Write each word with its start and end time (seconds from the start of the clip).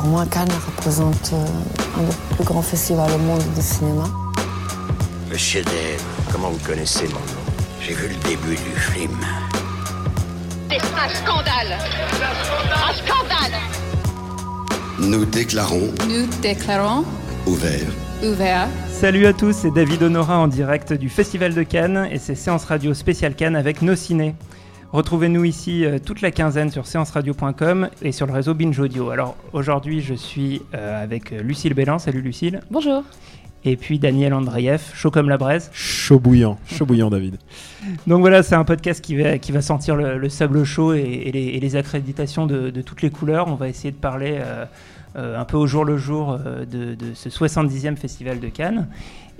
Pour 0.00 0.08
moi, 0.08 0.24
Cannes 0.30 0.48
représente 0.66 1.32
euh, 1.34 1.98
un 1.98 2.02
des 2.04 2.34
plus 2.34 2.44
grands 2.44 2.62
festivals 2.62 3.12
au 3.12 3.18
monde 3.18 3.42
du 3.54 3.60
cinéma. 3.60 4.04
Monsieur 5.30 5.62
Dave, 5.62 6.02
comment 6.32 6.48
vous 6.48 6.66
connaissez 6.66 7.04
mon 7.08 7.14
nom? 7.14 7.42
J'ai 7.82 7.92
vu 7.92 8.08
le 8.08 8.14
début 8.28 8.56
du 8.56 8.80
film. 8.80 9.18
C'est 10.70 10.78
un 10.78 11.08
scandale. 11.14 11.78
Un 12.72 12.94
scandale. 12.94 13.60
Nous 15.00 15.26
déclarons. 15.26 15.92
Nous 16.08 16.26
déclarons. 16.40 17.04
Ouvert. 17.46 17.90
Ouvert. 18.22 18.68
Salut 18.90 19.26
à 19.26 19.34
tous, 19.34 19.52
c'est 19.52 19.70
David 19.70 20.02
Honora 20.02 20.38
en 20.38 20.48
direct 20.48 20.94
du 20.94 21.10
Festival 21.10 21.52
de 21.52 21.62
Cannes 21.62 22.08
et 22.10 22.18
c'est 22.18 22.34
Séance 22.34 22.64
Radio 22.64 22.94
spéciale 22.94 23.34
Cannes 23.34 23.56
avec 23.56 23.82
nos 23.82 23.96
ciné. 23.96 24.34
Retrouvez-nous 24.92 25.44
ici 25.44 25.84
euh, 25.84 25.98
toute 26.04 26.20
la 26.20 26.32
quinzaine 26.32 26.70
sur 26.70 26.84
séanceradio.com 26.84 27.90
et 28.02 28.10
sur 28.10 28.26
le 28.26 28.32
réseau 28.32 28.54
Binge 28.54 28.78
Audio. 28.80 29.10
Alors 29.10 29.36
aujourd'hui, 29.52 30.00
je 30.00 30.14
suis 30.14 30.62
euh, 30.74 31.00
avec 31.00 31.30
Lucille 31.30 31.74
Bélan. 31.74 32.00
Salut 32.00 32.20
Lucille. 32.20 32.60
Bonjour. 32.72 33.04
Et 33.64 33.76
puis 33.76 33.98
Daniel 33.98 34.34
Andreev, 34.34 34.82
chaud 34.94 35.10
comme 35.10 35.28
la 35.28 35.36
braise. 35.36 35.70
Chaud 35.72 36.18
bouillant, 36.18 36.58
chaud 36.66 36.86
bouillant 36.86 37.10
David. 37.10 37.36
Donc 38.06 38.20
voilà, 38.20 38.42
c'est 38.42 38.54
un 38.54 38.64
podcast 38.64 39.00
qui 39.00 39.16
va, 39.16 39.38
qui 39.38 39.52
va 39.52 39.60
sentir 39.60 39.96
le, 39.96 40.18
le 40.18 40.28
sable 40.28 40.64
chaud 40.64 40.94
et, 40.94 41.00
et, 41.00 41.30
les, 41.32 41.46
et, 41.48 41.60
les, 41.60 41.76
accréditations 41.76 42.46
de, 42.46 42.70
de, 42.70 42.82
toutes 42.82 43.02
les 43.02 43.10
couleurs. 43.10 43.48
On 43.48 43.56
va 43.56 43.68
essayer 43.68 43.92
de 43.92 43.98
parler 43.98 44.38
euh, 44.40 44.64
euh, 45.16 45.38
un 45.38 45.44
peu 45.44 45.56
au 45.56 45.66
jour 45.66 45.84
le 45.84 45.96
jour 45.96 46.38
euh, 46.46 46.64
de, 46.64 46.94
de, 46.94 47.14
ce 47.14 47.28
70e 47.28 47.96
festival 47.96 48.38
de 48.38 48.48
Cannes. 48.48 48.88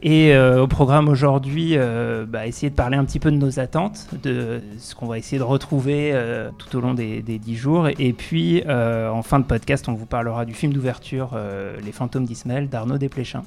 Et 0.02 0.34
euh, 0.34 0.62
au 0.62 0.66
programme 0.66 1.08
aujourd'hui, 1.08 1.72
euh, 1.74 2.24
bah, 2.26 2.46
essayer 2.46 2.70
de 2.70 2.74
parler 2.74 2.96
un 2.96 3.04
petit 3.04 3.18
peu 3.18 3.30
de 3.30 3.36
nos 3.36 3.60
attentes, 3.60 4.08
de 4.22 4.62
ce 4.78 4.94
qu'on 4.94 5.06
va 5.06 5.18
essayer 5.18 5.38
de 5.38 5.42
retrouver 5.42 6.12
euh, 6.14 6.50
tout 6.56 6.74
au 6.76 6.80
long 6.80 6.94
des, 6.94 7.20
des 7.20 7.38
10 7.38 7.56
jours. 7.56 7.88
Et 7.98 8.12
puis, 8.14 8.62
en 8.66 9.22
fin 9.22 9.38
de 9.38 9.44
podcast, 9.44 9.88
on 9.88 9.94
vous 9.94 10.06
parlera 10.06 10.44
du 10.44 10.54
film 10.54 10.72
d'ouverture 10.72 11.38
Les 11.84 11.92
fantômes 11.92 12.24
d'Ismaël 12.24 12.68
d'Arnaud 12.68 12.98
Desplechin. 12.98 13.42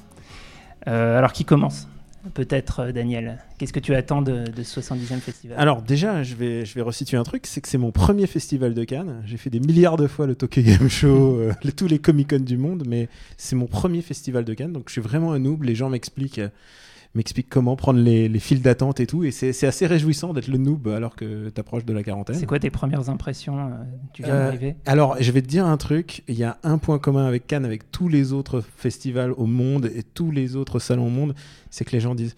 alors, 0.86 1.32
qui 1.32 1.44
commence? 1.44 1.88
Peut-être, 2.32 2.90
Daniel, 2.90 3.38
qu'est-ce 3.58 3.72
que 3.72 3.80
tu 3.80 3.94
attends 3.94 4.22
de, 4.22 4.44
de 4.46 4.62
ce 4.62 4.80
70e 4.80 5.20
festival? 5.20 5.58
Alors 5.58 5.82
déjà, 5.82 6.22
je 6.22 6.34
vais, 6.34 6.64
je 6.64 6.74
vais 6.74 6.80
resituer 6.80 7.18
un 7.18 7.22
truc, 7.22 7.46
c'est 7.46 7.60
que 7.60 7.68
c'est 7.68 7.78
mon 7.78 7.92
premier 7.92 8.26
festival 8.26 8.72
de 8.72 8.84
Cannes. 8.84 9.22
J'ai 9.26 9.36
fait 9.36 9.50
des 9.50 9.60
milliards 9.60 9.96
de 9.96 10.06
fois 10.06 10.26
le 10.26 10.34
Tokyo 10.34 10.62
Game 10.62 10.88
Show, 10.88 11.36
euh, 11.38 11.52
les, 11.62 11.72
tous 11.72 11.86
les 11.86 11.98
Comic-Con 11.98 12.40
du 12.40 12.56
monde, 12.56 12.84
mais 12.86 13.08
c'est 13.36 13.56
mon 13.56 13.66
premier 13.66 14.00
festival 14.00 14.44
de 14.44 14.54
Cannes, 14.54 14.72
donc 14.72 14.84
je 14.88 14.92
suis 14.92 15.02
vraiment 15.02 15.32
un 15.32 15.38
noob. 15.38 15.64
Les 15.64 15.74
gens 15.74 15.90
m'expliquent 15.90 16.40
m'explique 17.14 17.48
comment 17.48 17.76
prendre 17.76 18.00
les, 18.00 18.28
les 18.28 18.38
files 18.40 18.60
d'attente 18.62 19.00
et 19.00 19.06
tout. 19.06 19.24
Et 19.24 19.30
c'est 19.30 19.66
assez 19.66 19.86
réjouissant 19.86 20.32
d'être 20.32 20.48
le 20.48 20.58
noob 20.58 20.88
alors 20.88 21.14
que 21.16 21.48
tu 21.48 21.60
approches 21.60 21.84
de 21.84 21.92
la 21.92 22.02
quarantaine. 22.02 22.36
C'est 22.36 22.46
quoi 22.46 22.58
tes 22.58 22.70
premières 22.70 23.08
impressions 23.10 23.58
euh, 23.58 23.70
Tu 24.12 24.22
viens 24.22 24.34
Euh, 24.34 24.44
d'arriver? 24.46 24.76
Alors, 24.86 25.16
je 25.20 25.30
vais 25.30 25.42
te 25.42 25.46
dire 25.46 25.66
un 25.66 25.76
truc. 25.76 26.22
Il 26.28 26.34
y 26.34 26.44
a 26.44 26.58
un 26.62 26.78
point 26.78 26.98
commun 26.98 27.26
avec 27.26 27.46
Cannes, 27.46 27.64
avec 27.64 27.90
tous 27.92 28.08
les 28.08 28.32
autres 28.32 28.62
festivals 28.76 29.32
au 29.36 29.46
monde 29.46 29.90
et 29.94 30.02
tous 30.02 30.30
les 30.30 30.56
autres 30.56 30.78
salons 30.78 31.06
au 31.06 31.10
monde, 31.10 31.34
c'est 31.70 31.84
que 31.84 31.92
les 31.92 32.00
gens 32.00 32.14
disent 32.14 32.34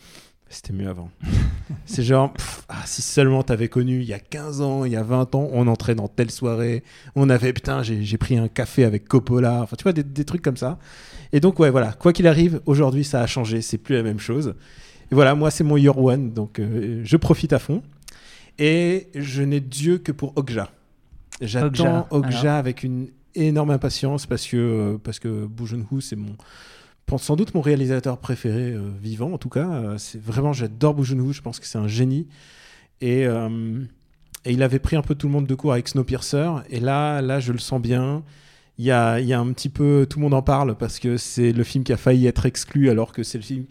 c'était 0.49 0.73
mieux 0.73 0.89
avant. 0.89 1.11
c'est 1.87 2.05
genre, 2.05 2.33
pff, 2.33 2.65
ah, 2.69 2.83
si 2.85 3.03
seulement 3.03 3.43
t'avais 3.43 3.69
connu 3.69 3.97
il 4.01 4.07
y 4.07 4.13
a 4.13 4.21
15 4.21 4.61
ans, 4.61 4.85
il 4.85 4.93
y 4.93 4.97
a 4.97 5.03
20 5.03 5.35
ans, 5.35 5.49
on 5.53 5.67
entrait 5.67 5.97
dans 5.97 6.07
telle 6.07 6.31
soirée, 6.31 6.85
on 7.17 7.29
avait, 7.31 7.53
putain, 7.53 7.83
j'ai 7.83 8.17
pris 8.19 8.37
un 8.39 8.47
café 8.47 8.85
avec 8.85 9.09
Coppola, 9.09 9.63
enfin, 9.63 9.75
tu 9.77 9.83
vois, 9.83 9.93
des, 9.93 10.05
des 10.05 10.25
trucs 10.25 10.43
comme 10.43 10.57
ça. 10.57 10.79
Et 11.33 11.41
donc, 11.41 11.59
ouais, 11.59 11.71
voilà, 11.71 11.93
quoi 11.93 12.13
qu'il 12.13 12.27
arrive, 12.27 12.61
aujourd'hui, 12.67 13.05
ça 13.05 13.21
a 13.21 13.27
changé, 13.27 13.63
c'est 13.63 13.79
plus 13.79 13.95
la 13.95 14.03
même 14.03 14.21
chose. 14.21 14.55
Et 15.11 15.15
voilà, 15.15 15.35
moi, 15.35 15.51
c'est 15.51 15.65
mon 15.65 15.77
year 15.77 15.97
one, 15.99 16.33
donc 16.33 16.59
euh, 16.59 17.01
je 17.05 17.17
profite 17.17 17.53
à 17.53 17.59
fond. 17.59 17.83
Et 18.59 19.09
je 19.15 19.43
n'ai 19.43 19.61
Dieu 19.61 19.99
que 19.99 20.13
pour 20.13 20.33
Okja. 20.37 20.71
J'attends 21.41 22.07
Okja 22.11 22.57
avec 22.57 22.83
une 22.83 23.09
énorme 23.35 23.71
impatience 23.71 24.25
parce 24.27 24.47
que, 24.47 24.57
euh, 24.57 24.99
parce 24.99 25.19
que 25.19 25.47
Joon-ho, 25.65 26.01
c'est 26.01 26.17
mon 26.17 26.37
sans 27.17 27.37
doute 27.37 27.55
mon 27.55 27.61
réalisateur 27.61 28.19
préféré 28.19 28.73
euh, 28.73 28.91
vivant 29.01 29.33
en 29.33 29.39
tout 29.39 29.49
cas. 29.49 29.69
Euh, 29.69 29.99
c'est 29.99 30.21
vraiment 30.21 30.53
j'adore 30.53 31.03
Joon-ho. 31.03 31.33
Je 31.33 31.41
pense 31.41 31.61
que 31.61 31.67
c'est 31.67 31.79
un 31.79 31.89
génie. 31.89 32.27
Et, 33.01 33.27
euh, 33.27 33.81
et 34.45 34.53
il 34.53 34.63
avait 34.63 34.79
pris 34.79 34.97
un 34.97 35.03
peu 35.03 35.15
tout 35.15 35.29
le 35.29 35.33
monde 35.33 35.47
de 35.47 35.55
court 35.55 35.73
avec 35.73 35.89
Snowpiercer. 35.89 36.51
Et 36.71 36.81
là 36.81 37.23
là 37.23 37.39
je 37.39 37.53
le 37.53 37.59
sens 37.59 37.81
bien 37.81 38.25
il 38.79 38.85
y 38.85 38.91
a, 38.91 39.21
y 39.21 39.33
a 39.33 39.41
un 39.41 39.53
petit 39.53 39.69
peu 39.69 40.07
tout 40.09 40.19
le 40.19 40.25
monde 40.25 40.35
en 40.35 40.43
parle 40.43 40.77
parce 40.77 40.99
que 40.99 41.17
c'est 41.17 41.53
le 41.53 41.65
film 41.65 41.85
qui 41.85 41.93
a 41.93 41.97
failli 41.97 42.27
être 42.27 42.47
exclu 42.47 42.91
alors 42.91 43.13
que 43.13 43.23
c'est 43.23 43.39
le 43.39 43.45
film 43.45 43.65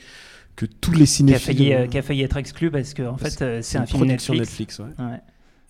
que 0.56 0.66
tous 0.66 0.94
les 0.94 1.06
cinéphiles 1.06 1.56
qui 1.56 1.74
a 1.74 1.78
failli, 1.78 1.90
qui 1.90 1.98
a 1.98 2.02
failli 2.02 2.22
être 2.24 2.38
exclu 2.38 2.72
parce 2.72 2.94
que 2.94 3.04
en 3.04 3.18
fait 3.18 3.42
euh, 3.42 3.60
c'est 3.62 3.78
un 3.78 3.86
film 3.86 4.06
Netflix, 4.06 4.40
Netflix 4.40 4.80
ouais. 4.80 4.86
Ouais. 4.98 5.20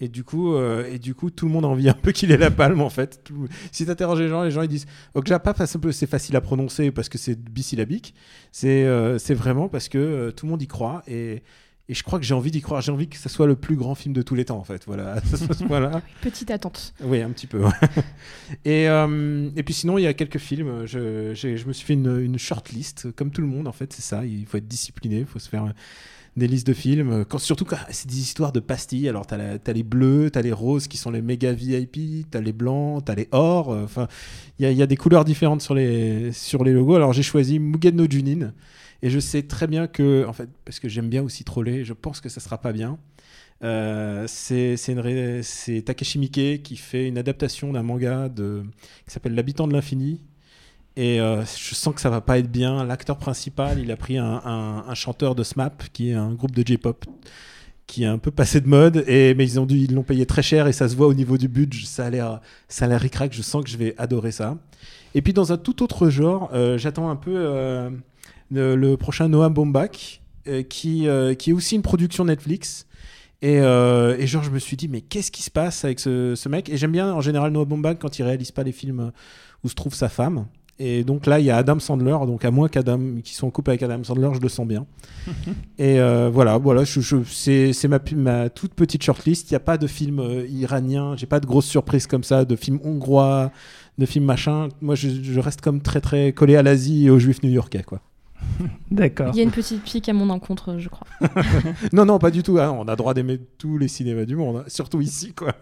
Et 0.01 0.09
du 0.09 0.25
coup, 0.25 0.55
euh, 0.55 0.91
et 0.91 0.99
du 0.99 1.15
coup, 1.15 1.29
tout 1.29 1.45
le 1.45 1.53
monde 1.53 1.63
envie 1.63 1.87
un 1.87 1.93
peu 1.93 2.11
qu'il 2.11 2.31
ait 2.31 2.37
la 2.37 2.51
palme 2.51 2.81
en 2.81 2.89
fait. 2.89 3.21
Tout... 3.23 3.47
Si 3.71 3.85
t'interroges 3.85 4.19
les 4.19 4.27
gens, 4.27 4.43
les 4.43 4.51
gens 4.51 4.61
ils 4.61 4.67
disent 4.67 4.87
Okja 5.13 5.39
pas 5.39 5.53
parce 5.53 5.77
que 5.77 5.91
c'est 5.91 6.07
facile 6.07 6.35
à 6.35 6.41
prononcer 6.41 6.91
parce 6.91 7.07
que 7.07 7.17
c'est 7.17 7.39
bisyllabique. 7.39 8.13
C'est 8.51 8.83
euh, 8.83 9.17
vraiment 9.29 9.69
parce 9.69 9.87
que 9.87 9.97
euh, 9.97 10.31
tout 10.31 10.45
le 10.45 10.51
monde 10.51 10.61
y 10.61 10.67
croit 10.67 11.01
et 11.07 11.43
et 11.87 11.93
je 11.93 12.03
crois 12.03 12.17
que 12.17 12.25
j'ai 12.25 12.33
envie 12.33 12.49
d'y 12.49 12.61
croire. 12.61 12.81
J'ai 12.81 12.91
envie 12.91 13.07
que 13.07 13.17
ce 13.17 13.29
soit 13.29 13.45
le 13.45 13.55
plus 13.55 13.75
grand 13.75 13.93
film 13.93 14.13
de 14.13 14.23
tous 14.23 14.33
les 14.33 14.45
temps 14.45 14.57
en 14.57 14.63
fait. 14.63 14.83
Voilà. 14.87 15.21
voilà. 15.67 16.01
Petite 16.21 16.49
attente. 16.49 16.93
Oui, 17.03 17.21
un 17.21 17.29
petit 17.29 17.45
peu. 17.45 17.63
Ouais. 17.63 17.71
et 18.65 18.89
euh, 18.89 19.49
et 19.55 19.63
puis 19.63 19.73
sinon, 19.73 19.99
il 19.99 20.01
y 20.01 20.07
a 20.07 20.13
quelques 20.13 20.39
films. 20.39 20.85
Je, 20.85 21.33
je 21.35 21.67
me 21.67 21.73
suis 21.73 21.85
fait 21.85 21.93
une, 21.93 22.19
une 22.19 22.39
shortlist 22.39 23.11
comme 23.11 23.29
tout 23.29 23.41
le 23.41 23.47
monde 23.47 23.67
en 23.67 23.71
fait. 23.71 23.93
C'est 23.93 24.01
ça. 24.01 24.25
Il 24.25 24.47
faut 24.47 24.57
être 24.57 24.67
discipliné. 24.67 25.19
Il 25.19 25.25
faut 25.27 25.39
se 25.39 25.49
faire 25.49 25.71
des 26.35 26.47
listes 26.47 26.67
de 26.67 26.73
films, 26.73 27.23
quand, 27.23 27.37
surtout 27.37 27.63
quand 27.63 27.77
c'est 27.91 28.07
des 28.07 28.19
histoires 28.19 28.51
de 28.51 28.59
pastilles. 28.59 29.07
Alors, 29.07 29.25
t'as, 29.25 29.57
t'as 29.57 29.71
les 29.71 29.83
bleus, 29.83 30.29
t'as 30.31 30.41
les 30.41 30.51
roses 30.51 30.87
qui 30.87 30.97
sont 30.97 31.09
les 31.09 31.21
méga 31.21 31.53
VIP, 31.53 32.29
t'as 32.29 32.41
les 32.41 32.51
blancs, 32.51 33.05
t'as 33.05 33.15
les 33.15 33.29
or. 33.31 33.69
Enfin, 33.69 34.07
il 34.59 34.69
y, 34.69 34.73
y, 34.73 34.81
a 34.81 34.87
des 34.87 34.97
couleurs 34.97 35.23
différentes 35.23 35.61
sur 35.61 35.75
les, 35.75 36.33
sur 36.33 36.63
les 36.65 36.73
logos. 36.73 36.95
Alors, 36.95 37.13
j'ai 37.13 37.23
choisi 37.23 37.59
Mugen 37.59 37.95
no 37.95 38.05
Junin. 38.09 38.51
Et 39.05 39.11
je 39.11 39.19
sais 39.19 39.43
très 39.43 39.67
bien 39.67 39.85
que, 39.85 40.25
en 40.25 40.33
fait, 40.33 40.49
parce 40.65 40.79
que 40.79 40.89
j'aime 40.89 41.09
bien 41.09 41.21
aussi 41.21 41.43
troller, 41.43 41.85
je 41.85 41.93
pense 41.93 42.21
que 42.21 42.27
ça 42.27 42.39
sera 42.39 42.57
pas 42.57 42.73
bien. 42.73 42.97
Euh, 43.63 44.25
c'est, 44.27 44.77
Takeshi 45.85 46.17
Miike 46.17 46.63
qui 46.63 46.75
fait 46.75 47.07
une 47.07 47.19
adaptation 47.19 47.71
d'un 47.71 47.83
manga 47.83 48.29
de, 48.29 48.63
qui 49.05 49.13
s'appelle 49.13 49.35
L'habitant 49.35 49.67
de 49.67 49.73
l'infini, 49.73 50.23
et 50.95 51.21
euh, 51.21 51.45
je 51.45 51.75
sens 51.75 51.93
que 51.93 52.01
ça 52.01 52.09
va 52.09 52.19
pas 52.19 52.39
être 52.39 52.51
bien. 52.51 52.83
L'acteur 52.83 53.19
principal, 53.19 53.77
il 53.79 53.91
a 53.91 53.95
pris 53.95 54.17
un, 54.17 54.83
chanteur 54.95 55.35
de 55.35 55.43
SMAP, 55.43 55.83
qui 55.93 56.09
est 56.09 56.13
un 56.13 56.33
groupe 56.33 56.55
de 56.55 56.65
J-pop, 56.65 57.05
qui 57.85 58.05
est 58.05 58.07
un 58.07 58.17
peu 58.17 58.31
passé 58.31 58.59
de 58.59 58.67
mode. 58.67 59.03
Et 59.07 59.35
mais 59.35 59.45
ils 59.45 59.59
ont 59.59 59.67
dû, 59.67 59.77
ils 59.77 59.93
l'ont 59.93 60.01
payé 60.01 60.25
très 60.25 60.41
cher 60.41 60.65
et 60.65 60.73
ça 60.73 60.89
se 60.89 60.95
voit 60.95 61.05
au 61.05 61.13
niveau 61.13 61.37
du 61.37 61.47
budget. 61.47 61.85
Ça 61.85 62.07
a 62.07 62.09
l'air, 62.09 62.41
ça 62.69 62.85
a 62.85 62.87
l'air 62.87 63.03
Je 63.29 63.43
sens 63.43 63.63
que 63.63 63.69
je 63.69 63.77
vais 63.77 63.93
adorer 63.99 64.31
ça. 64.31 64.57
Et 65.13 65.21
puis 65.21 65.31
dans 65.31 65.51
un 65.51 65.57
tout 65.57 65.83
autre 65.83 66.09
genre, 66.09 66.49
euh, 66.55 66.79
j'attends 66.79 67.11
un 67.11 67.15
peu 67.15 67.91
le, 68.51 68.75
le, 68.75 68.97
prochain 68.97 69.27
Noah 69.27 69.49
Baumbach, 69.49 70.21
euh, 70.47 70.63
qui 70.63 71.07
qui 71.37 71.49
est 71.49 71.53
aussi 71.53 71.75
une 71.75 71.81
production 71.81 72.25
Netflix. 72.25 72.85
Et, 73.41 73.59
euh, 73.59 74.17
et, 74.17 74.27
genre, 74.27 74.43
je 74.43 74.49
me 74.49 74.59
suis 74.59 74.77
dit, 74.77 74.87
mais 74.87 75.01
qu'est-ce 75.01 75.29
qui 75.29 75.43
se 75.43 75.51
passe 75.51 75.85
avec 75.85 75.99
ce, 75.99 76.33
ce 76.35 76.49
mec? 76.49 76.69
Et 76.69 76.77
j'aime 76.77 76.91
bien 76.91 77.13
en 77.13 77.21
général 77.21 77.51
Noah 77.51 77.65
Baumbach 77.65 77.97
quand 77.99 78.17
il 78.17 78.23
réalise 78.23 78.51
pas 78.51 78.63
les 78.63 78.71
films 78.71 79.11
où 79.63 79.69
se 79.69 79.75
trouve 79.75 79.93
sa 79.93 80.09
femme. 80.09 80.47
Et 80.77 81.05
donc 81.05 81.25
là, 81.25 81.39
il 81.39 81.45
y 81.45 81.51
a 81.51 81.57
Adam 81.57 81.79
Sandler. 81.79 82.17
Donc 82.25 82.43
à 82.43 82.51
moins 82.51 82.67
qu'Adam, 82.67 82.99
qui 83.23 83.33
sont 83.33 83.47
en 83.47 83.51
couple 83.51 83.71
avec 83.71 83.83
Adam 83.83 84.03
Sandler, 84.03 84.29
je 84.33 84.41
le 84.41 84.49
sens 84.49 84.67
bien. 84.67 84.85
et 85.77 85.99
euh, 85.99 86.29
voilà, 86.31 86.57
voilà, 86.57 86.83
je, 86.83 86.99
je, 86.99 87.17
c'est 87.23 87.87
ma, 87.87 87.99
ma, 88.15 88.49
toute 88.49 88.73
petite 88.73 89.03
shortlist. 89.03 89.49
Il 89.49 89.53
n'y 89.53 89.57
a 89.57 89.61
pas 89.61 89.77
de 89.77 89.87
film 89.87 90.19
euh, 90.19 90.45
iranien. 90.47 91.15
J'ai 91.15 91.27
pas 91.27 91.39
de 91.39 91.45
grosses 91.45 91.67
surprises 91.67 92.07
comme 92.07 92.23
ça, 92.23 92.43
de 92.45 92.55
films 92.55 92.79
hongrois, 92.83 93.51
de 93.97 94.05
films 94.05 94.25
machin. 94.25 94.69
Moi, 94.81 94.95
je, 94.95 95.09
je 95.09 95.39
reste 95.39 95.61
comme 95.61 95.81
très 95.81 96.01
très 96.01 96.33
collé 96.33 96.55
à 96.57 96.63
l'Asie 96.63 97.05
et 97.05 97.09
aux 97.09 97.19
Juifs 97.19 97.41
new-yorkais, 97.43 97.83
quoi. 97.83 98.01
D'accord. 98.91 99.31
Il 99.33 99.37
y 99.37 99.39
a 99.39 99.43
une 99.43 99.51
petite 99.51 99.83
pique 99.83 100.07
à 100.09 100.13
mon 100.13 100.29
encontre, 100.29 100.77
je 100.77 100.89
crois. 100.89 101.07
non, 101.93 102.05
non, 102.05 102.19
pas 102.19 102.31
du 102.31 102.43
tout. 102.43 102.57
Hein. 102.59 102.75
On 102.77 102.87
a 102.87 102.95
droit 102.95 103.13
d'aimer 103.13 103.39
tous 103.57 103.77
les 103.77 103.87
cinémas 103.87 104.25
du 104.25 104.35
monde, 104.35 104.57
hein. 104.57 104.63
surtout 104.67 105.01
ici, 105.01 105.33
quoi. 105.33 105.53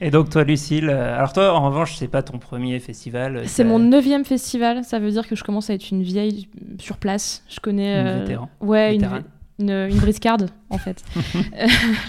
Et 0.00 0.10
donc 0.10 0.28
toi, 0.28 0.44
Lucille, 0.44 0.90
alors 0.90 1.32
toi, 1.32 1.54
en 1.54 1.66
revanche, 1.68 1.96
c'est 1.96 2.08
pas 2.08 2.22
ton 2.22 2.38
premier 2.38 2.78
festival. 2.80 3.42
C'est 3.46 3.64
mon 3.64 3.78
neuvième 3.78 4.24
festival. 4.24 4.84
Ça 4.84 4.98
veut 4.98 5.10
dire 5.10 5.26
que 5.26 5.36
je 5.36 5.44
commence 5.44 5.70
à 5.70 5.74
être 5.74 5.90
une 5.90 6.02
vieille 6.02 6.48
sur 6.78 6.96
place. 6.98 7.42
Je 7.48 7.60
connais. 7.60 8.00
Une 8.00 8.18
vétéran. 8.20 8.50
Ouais, 8.60 8.92
Vétéran. 8.92 9.18
une, 9.60 9.70
une 9.70 9.98
briscarde 9.98 10.50
en 10.68 10.78
fait. 10.78 11.02
Euh, 11.56 11.66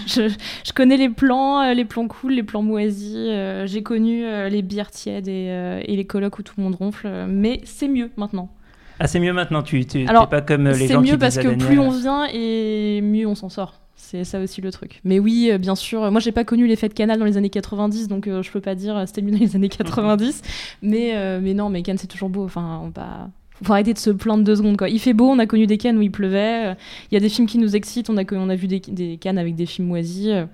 je, 0.08 0.28
je 0.66 0.72
connais 0.72 0.96
les 0.96 1.08
plans, 1.08 1.60
euh, 1.62 1.74
les 1.74 1.84
plans 1.84 2.08
cool, 2.08 2.32
les 2.32 2.42
plans 2.42 2.62
moisis. 2.62 3.14
euh, 3.16 3.66
J'ai 3.66 3.82
connu 3.84 4.24
euh, 4.24 4.48
les 4.48 4.62
bières 4.62 4.90
tièdes 4.90 5.28
et, 5.28 5.46
euh, 5.50 5.80
et 5.84 5.94
les 5.96 6.04
colocs 6.04 6.38
où 6.40 6.42
tout 6.42 6.54
le 6.58 6.64
monde 6.64 6.74
ronfle, 6.74 7.06
euh, 7.06 7.26
mais 7.28 7.60
c'est 7.64 7.88
mieux 7.88 8.10
maintenant. 8.16 8.50
Ah, 8.98 9.06
c'est 9.06 9.20
mieux 9.20 9.32
maintenant, 9.32 9.62
tu 9.62 9.84
Alors, 10.08 10.28
pas 10.28 10.40
comme 10.40 10.66
euh, 10.66 10.72
les 10.72 10.86
C'est 10.86 10.94
gens 10.94 11.02
qui 11.02 11.12
mieux 11.12 11.18
parce 11.18 11.36
que 11.36 11.54
plus 11.54 11.78
on 11.78 11.90
vient 11.90 12.26
et 12.32 13.00
mieux 13.02 13.26
on 13.26 13.34
s'en 13.34 13.48
sort. 13.48 13.80
C'est 13.98 14.24
ça 14.24 14.40
aussi 14.40 14.60
le 14.60 14.70
truc. 14.70 15.00
Mais 15.04 15.18
oui, 15.18 15.48
euh, 15.50 15.58
bien 15.58 15.74
sûr. 15.74 16.10
Moi, 16.10 16.20
j'ai 16.20 16.30
pas 16.32 16.44
connu 16.44 16.66
l'effet 16.66 16.88
de 16.88 16.94
canal 16.94 17.18
dans 17.18 17.24
les 17.24 17.36
années 17.36 17.50
90, 17.50 18.08
donc 18.08 18.26
euh, 18.28 18.42
je 18.42 18.50
peux 18.50 18.60
pas 18.60 18.74
dire 18.74 18.96
euh, 18.96 19.04
c'était 19.06 19.22
mieux 19.22 19.32
dans 19.32 19.38
les 19.38 19.56
années 19.56 19.68
90. 19.68 20.42
mais, 20.82 21.12
euh, 21.16 21.40
mais 21.42 21.54
non, 21.54 21.70
mais 21.70 21.82
Cannes, 21.82 21.98
c'est 21.98 22.06
toujours 22.06 22.28
beau. 22.28 22.44
Enfin, 22.44 22.80
on 22.84 22.88
va. 22.90 23.30
Faut 23.62 23.72
arrêter 23.72 23.94
de 23.94 23.98
se 23.98 24.10
plaindre 24.10 24.44
deux 24.44 24.56
secondes. 24.56 24.76
Quoi. 24.76 24.90
Il 24.90 25.00
fait 25.00 25.14
beau, 25.14 25.28
on 25.30 25.38
a 25.38 25.46
connu 25.46 25.66
des 25.66 25.78
Cannes 25.78 25.96
où 25.96 26.02
il 26.02 26.10
pleuvait. 26.12 26.66
euh, 26.72 26.74
Il 27.10 27.14
y 27.14 27.16
a 27.16 27.20
des 27.20 27.30
films 27.30 27.46
qui 27.46 27.56
nous 27.58 27.74
excitent, 27.74 28.10
on 28.10 28.18
a, 28.18 28.22
on 28.32 28.50
a 28.50 28.54
vu 28.54 28.66
des, 28.66 28.80
des 28.80 29.16
Cannes 29.16 29.38
avec 29.38 29.54
des 29.54 29.64
films 29.66 29.88
moisis. 29.88 30.28
euh, 30.28 30.44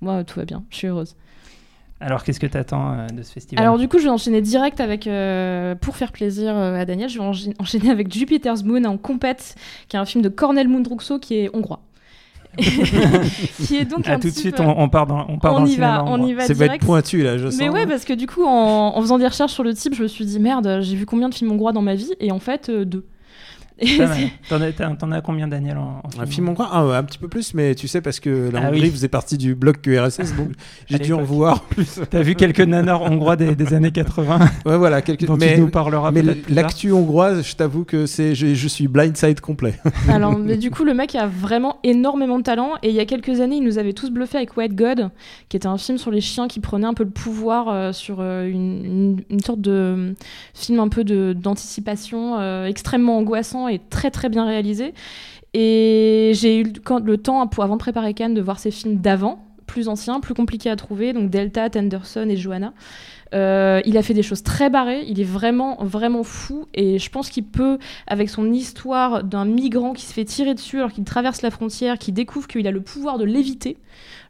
Moi, 0.00 0.22
tout 0.22 0.38
va 0.38 0.44
bien, 0.44 0.62
je 0.70 0.76
suis 0.76 0.86
heureuse. 0.86 1.16
Alors, 2.04 2.22
qu'est-ce 2.22 2.38
que 2.38 2.46
t'attends 2.46 2.92
euh, 2.92 3.06
de 3.06 3.22
ce 3.22 3.32
festival 3.32 3.64
Alors 3.64 3.78
du 3.78 3.88
coup, 3.88 3.98
je 3.98 4.04
vais 4.04 4.10
enchaîner 4.10 4.42
direct 4.42 4.78
avec, 4.80 5.06
euh, 5.06 5.74
pour 5.74 5.96
faire 5.96 6.12
plaisir 6.12 6.54
euh, 6.54 6.74
à 6.80 6.84
Daniel, 6.84 7.08
je 7.08 7.18
vais 7.18 7.24
enchaîner- 7.58 7.90
avec 7.90 8.12
Jupiter's 8.12 8.62
Moon 8.62 8.84
en 8.84 8.96
compète, 8.98 9.54
qui 9.88 9.96
est 9.96 9.98
un 9.98 10.04
film 10.04 10.22
de 10.22 10.28
Cornel 10.28 10.68
Mundruxo 10.68 11.18
qui 11.18 11.36
est 11.36 11.50
hongrois. 11.54 11.80
qui 12.58 13.76
est 13.76 13.84
donc 13.84 14.04
Ah, 14.06 14.12
un 14.12 14.20
tout 14.20 14.28
de 14.28 14.32
suite, 14.34 14.60
on, 14.60 14.78
on 14.78 14.88
part 14.88 15.06
dans, 15.06 15.26
on 15.28 15.38
part 15.38 15.54
on 15.54 15.58
dans 15.60 15.64
le 15.64 15.70
y 15.70 15.76
va, 15.76 15.96
cinéma, 15.98 16.04
on 16.06 16.24
y 16.26 16.34
va 16.34 16.42
Ça 16.46 16.52
va 16.54 16.66
être 16.66 16.70
direct. 16.72 16.84
pointu 16.84 17.22
là, 17.22 17.36
je 17.38 17.48
sens. 17.50 17.58
Mais 17.58 17.68
ouais, 17.68 17.86
parce 17.86 18.04
que 18.04 18.12
du 18.12 18.26
coup, 18.26 18.44
en, 18.44 18.92
en 18.96 19.00
faisant 19.00 19.18
des 19.18 19.26
recherches 19.26 19.52
sur 19.52 19.64
le 19.64 19.74
type, 19.74 19.94
je 19.94 20.02
me 20.02 20.08
suis 20.08 20.24
dit 20.24 20.38
merde, 20.38 20.78
j'ai 20.82 20.94
vu 20.94 21.04
combien 21.06 21.28
de 21.28 21.34
films 21.34 21.50
hongrois 21.52 21.72
dans 21.72 21.82
ma 21.82 21.94
vie 21.96 22.12
Et 22.20 22.30
en 22.30 22.38
fait, 22.38 22.68
euh, 22.68 22.84
deux. 22.84 22.98
Et 22.98 23.00
Pas 23.00 23.06
mal. 23.06 23.06
c'est- 23.06 23.63
T'en 24.48 25.10
as, 25.12 25.20
combien, 25.20 25.48
Daniel, 25.48 25.78
en, 25.78 26.00
en 26.04 26.20
Un 26.20 26.26
film 26.26 26.48
hongrois 26.48 26.68
ah, 26.70 26.80
Un 26.96 27.02
petit 27.02 27.18
peu 27.18 27.28
plus, 27.28 27.54
mais 27.54 27.74
tu 27.74 27.88
sais, 27.88 28.00
parce 28.00 28.20
que 28.20 28.50
la 28.52 28.60
Ah 28.60 28.68
Hongrie 28.68 28.82
oui. 28.82 28.90
faisait 28.90 29.08
partie 29.08 29.36
du 29.36 29.54
bloc 29.54 29.80
QRSS, 29.82 30.36
donc 30.36 30.50
j'ai 30.88 30.98
dû 30.98 31.12
en 31.12 31.22
voir 31.22 31.62
plus. 31.64 32.00
T'as 32.08 32.22
vu 32.22 32.34
quelques 32.36 32.60
nanars 32.60 33.02
hongrois 33.02 33.36
des, 33.36 33.54
des 33.56 33.74
années 33.74 33.90
80 33.90 34.38
Ouais, 34.66 34.76
voilà, 34.78 35.02
quelques... 35.02 35.24
dont 35.26 35.36
mais 35.36 35.54
tu 35.54 35.60
nous 35.60 35.68
parleras 35.70 36.10
mais 36.12 36.22
l'actu 36.48 36.92
hongroise, 36.92 37.42
je 37.46 37.56
t'avoue 37.56 37.84
que 37.84 38.06
c'est, 38.06 38.34
je, 38.34 38.54
je 38.54 38.68
suis 38.68 38.86
blindside 38.88 39.40
complet. 39.40 39.74
Alors, 40.08 40.38
mais 40.38 40.56
du 40.56 40.70
coup, 40.70 40.84
le 40.84 40.94
mec 40.94 41.14
a 41.16 41.26
vraiment 41.26 41.78
énormément 41.82 42.38
de 42.38 42.44
talent. 42.44 42.72
Et 42.82 42.90
il 42.90 42.94
y 42.94 43.00
a 43.00 43.06
quelques 43.06 43.40
années, 43.40 43.56
il 43.56 43.64
nous 43.64 43.78
avait 43.78 43.92
tous 43.92 44.10
bluffé 44.10 44.36
avec 44.38 44.56
White 44.56 44.74
God, 44.76 45.10
qui 45.48 45.56
était 45.56 45.66
un 45.66 45.78
film 45.78 45.98
sur 45.98 46.10
les 46.10 46.20
chiens 46.20 46.46
qui 46.48 46.60
prenait 46.60 46.86
un 46.86 46.94
peu 46.94 47.04
le 47.04 47.10
pouvoir 47.10 47.68
euh, 47.68 47.92
sur 47.92 48.18
euh, 48.20 48.46
une, 48.48 48.84
une- 48.84 49.20
une 49.30 49.40
sorte 49.40 49.60
de 49.60 49.70
euh, 49.72 50.12
film 50.54 50.78
un 50.80 50.88
peu 50.88 51.02
de- 51.04 51.32
d'anticipation 51.36 52.38
euh, 52.38 52.66
extrêmement 52.66 53.18
angoissant 53.18 53.63
et 53.68 53.80
très 53.90 54.10
très 54.10 54.28
bien 54.28 54.44
réalisé. 54.44 54.94
Et 55.54 56.32
j'ai 56.34 56.60
eu 56.60 56.64
le, 56.64 57.16
temps, 57.16 57.46
pour, 57.46 57.62
avant 57.62 57.74
de 57.74 57.80
préparer 57.80 58.12
Cannes, 58.12 58.34
de 58.34 58.40
voir 58.40 58.58
ces 58.58 58.72
films 58.72 58.96
d'avant, 58.96 59.44
plus 59.66 59.88
anciens, 59.88 60.20
plus 60.20 60.34
compliqués 60.34 60.68
à 60.68 60.76
trouver, 60.76 61.12
donc 61.12 61.30
Delta, 61.30 61.70
Tenderson 61.70 62.26
et 62.28 62.36
Johanna. 62.36 62.72
Euh, 63.34 63.80
il 63.84 63.96
a 63.96 64.02
fait 64.02 64.14
des 64.14 64.22
choses 64.22 64.42
très 64.42 64.68
barrées, 64.70 65.04
il 65.08 65.20
est 65.20 65.24
vraiment, 65.24 65.76
vraiment 65.80 66.22
fou, 66.22 66.66
et 66.74 66.98
je 66.98 67.10
pense 67.10 67.30
qu'il 67.30 67.44
peut, 67.44 67.78
avec 68.06 68.30
son 68.30 68.52
histoire 68.52 69.24
d'un 69.24 69.44
migrant 69.44 69.92
qui 69.92 70.04
se 70.04 70.12
fait 70.12 70.24
tirer 70.24 70.54
dessus 70.54 70.78
alors 70.78 70.92
qu'il 70.92 71.04
traverse 71.04 71.42
la 71.42 71.50
frontière, 71.50 71.98
qui 71.98 72.12
découvre 72.12 72.46
qu'il 72.46 72.66
a 72.66 72.70
le 72.70 72.80
pouvoir 72.80 73.18
de 73.18 73.24
l'éviter, 73.24 73.76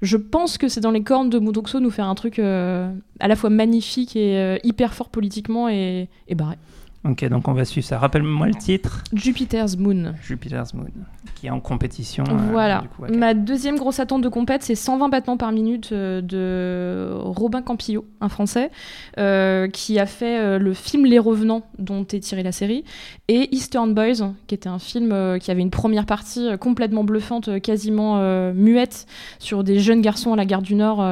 je 0.03 0.17
pense 0.17 0.59
que 0.59 0.69
c'est 0.69 0.81
dans 0.81 0.91
les 0.91 1.03
cornes 1.03 1.31
de 1.31 1.39
Mundruxo 1.39 1.81
nous 1.81 1.91
faire 1.91 2.07
un 2.07 2.15
truc 2.15 2.39
euh, 2.39 2.93
à 3.21 3.29
la 3.29 3.37
fois 3.37 3.51
magnifique 3.51 4.17
et 4.17 4.37
euh, 4.39 4.59
hyper 4.63 4.95
fort 4.95 5.09
politiquement 5.09 5.69
et, 5.69 6.09
et 6.29 6.35
barré. 6.35 6.57
Ok, 7.07 7.23
donc 7.29 7.49
on 7.49 7.53
va 7.53 7.65
suivre 7.67 7.87
ça. 7.87 7.99
Rappelle-moi 7.99 8.47
le 8.47 8.55
titre 8.55 9.05
Jupiter's 9.13 9.77
Moon. 9.77 10.15
Jupiter's 10.23 10.73
Moon, 10.73 10.87
qui 11.35 11.49
est 11.49 11.51
en 11.51 11.61
compétition. 11.61 12.25
euh, 12.27 12.37
Voilà. 12.51 12.81
du 12.81 12.89
coup, 12.89 13.05
ok. 13.05 13.11
Ma 13.15 13.35
deuxième 13.35 13.77
grosse 13.77 14.01
attente 14.01 14.23
de 14.23 14.29
compète, 14.31 14.63
c'est 14.63 14.75
120 14.75 15.11
battements 15.11 15.37
par 15.37 15.53
minute 15.53 15.91
euh, 15.93 16.23
de 16.23 17.13
Robin 17.15 17.61
Campillo, 17.61 18.07
un 18.23 18.31
Français, 18.31 18.71
euh, 19.19 19.69
qui 19.69 19.99
a 19.99 20.07
fait 20.07 20.59
le 20.59 20.73
film 20.73 21.05
Les 21.05 21.19
Revenants, 21.19 21.63
dont 21.79 22.07
est 22.07 22.21
tirée 22.21 22.43
la 22.43 22.53
série, 22.53 22.85
et 23.29 23.55
Eastern 23.55 23.93
Boys, 23.93 24.33
qui 24.47 24.55
était 24.55 24.71
un 24.71 24.79
film 24.79 25.39
qui 25.41 25.51
avait 25.51 25.61
une 25.63 25.71
première 25.71 26.07
partie 26.07 26.49
complètement 26.59 27.05
bluffante, 27.05 27.61
quasiment 27.61 28.15
euh, 28.19 28.55
muette, 28.55 29.07
sur 29.39 29.63
des 29.63 29.79
jeunes 29.79 30.01
garçons 30.01 30.33
à 30.33 30.37
la 30.37 30.47
gare 30.47 30.63
du 30.63 30.75
Nord 30.75 31.05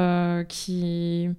qui 0.47 1.29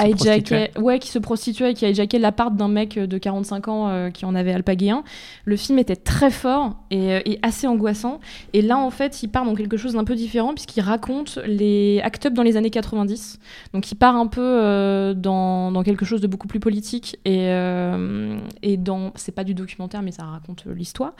hijackait, 0.00 0.72
ouais, 0.78 0.98
qui 0.98 1.08
se 1.08 1.18
prostituait 1.18 1.72
et 1.72 1.74
qui 1.74 1.86
hijackait 1.86 2.18
l'appart 2.18 2.54
d'un 2.54 2.68
mec 2.68 2.98
de 2.98 3.18
45 3.18 3.68
ans 3.68 3.88
euh, 3.88 4.10
qui 4.10 4.24
en 4.24 4.34
avait 4.34 4.52
alpagué 4.52 4.90
un. 4.90 5.02
Le 5.44 5.56
film 5.56 5.78
était 5.78 5.96
très 5.96 6.30
fort 6.30 6.76
et, 6.90 7.14
euh, 7.14 7.20
et 7.24 7.38
assez 7.42 7.66
angoissant. 7.66 8.20
Et 8.52 8.62
là, 8.62 8.78
en 8.78 8.90
fait, 8.90 9.22
il 9.22 9.28
part 9.28 9.44
dans 9.44 9.54
quelque 9.54 9.76
chose 9.76 9.94
d'un 9.94 10.04
peu 10.04 10.14
différent 10.14 10.54
puisqu'il 10.54 10.80
raconte 10.80 11.38
les 11.46 12.00
act-up 12.02 12.32
dans 12.34 12.42
les 12.42 12.56
années 12.56 12.70
90. 12.70 13.38
Donc, 13.72 13.90
il 13.90 13.96
part 13.96 14.16
un 14.16 14.26
peu 14.26 14.40
euh, 14.40 15.14
dans, 15.14 15.72
dans 15.72 15.82
quelque 15.82 16.04
chose 16.04 16.20
de 16.20 16.26
beaucoup 16.26 16.48
plus 16.48 16.60
politique 16.60 17.18
et, 17.24 17.48
euh, 17.48 18.38
et 18.62 18.76
dans, 18.76 19.12
c'est 19.16 19.32
pas 19.32 19.44
du 19.44 19.54
documentaire, 19.54 20.02
mais 20.02 20.12
ça 20.12 20.24
raconte 20.24 20.64
euh, 20.66 20.74
l'histoire 20.74 21.14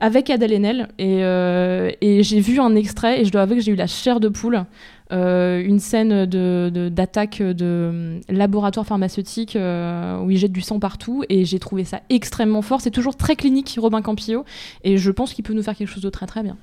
avec 0.00 0.30
Adèle 0.30 0.52
Haenel. 0.52 0.88
Et, 0.98 1.24
euh, 1.24 1.90
et 2.00 2.22
j'ai 2.22 2.40
vu 2.40 2.60
un 2.60 2.74
extrait 2.74 3.20
et 3.20 3.24
je 3.24 3.30
dois 3.30 3.42
avouer 3.42 3.56
que 3.56 3.62
j'ai 3.62 3.72
eu 3.72 3.76
la 3.76 3.86
chair 3.86 4.20
de 4.20 4.28
poule. 4.28 4.64
Euh, 5.12 5.62
une 5.62 5.80
scène 5.80 6.24
de- 6.24 6.70
de- 6.72 6.88
d'attaque 6.88 7.42
de, 7.42 7.54
euh, 7.62 8.20
laboratoire 8.30 8.86
pharmaceutique 8.86 9.54
euh, 9.54 10.18
où 10.20 10.30
il 10.30 10.38
jette 10.38 10.50
du 10.52 10.62
sang 10.62 10.78
partout 10.80 11.24
et 11.28 11.44
j'ai 11.44 11.58
trouvé 11.58 11.84
ça 11.84 12.00
extrêmement 12.08 12.62
fort. 12.62 12.80
C'est 12.80 12.90
toujours 12.90 13.14
très 13.14 13.36
clinique, 13.36 13.76
Robin 13.78 14.00
Campillo, 14.00 14.46
et 14.82 14.96
je 14.96 15.10
pense 15.10 15.34
qu'il 15.34 15.44
peut 15.44 15.52
nous 15.52 15.62
faire 15.62 15.76
quelque 15.76 15.88
chose 15.90 16.02
de 16.02 16.08
très 16.08 16.24
très 16.24 16.42
bien. 16.42 16.56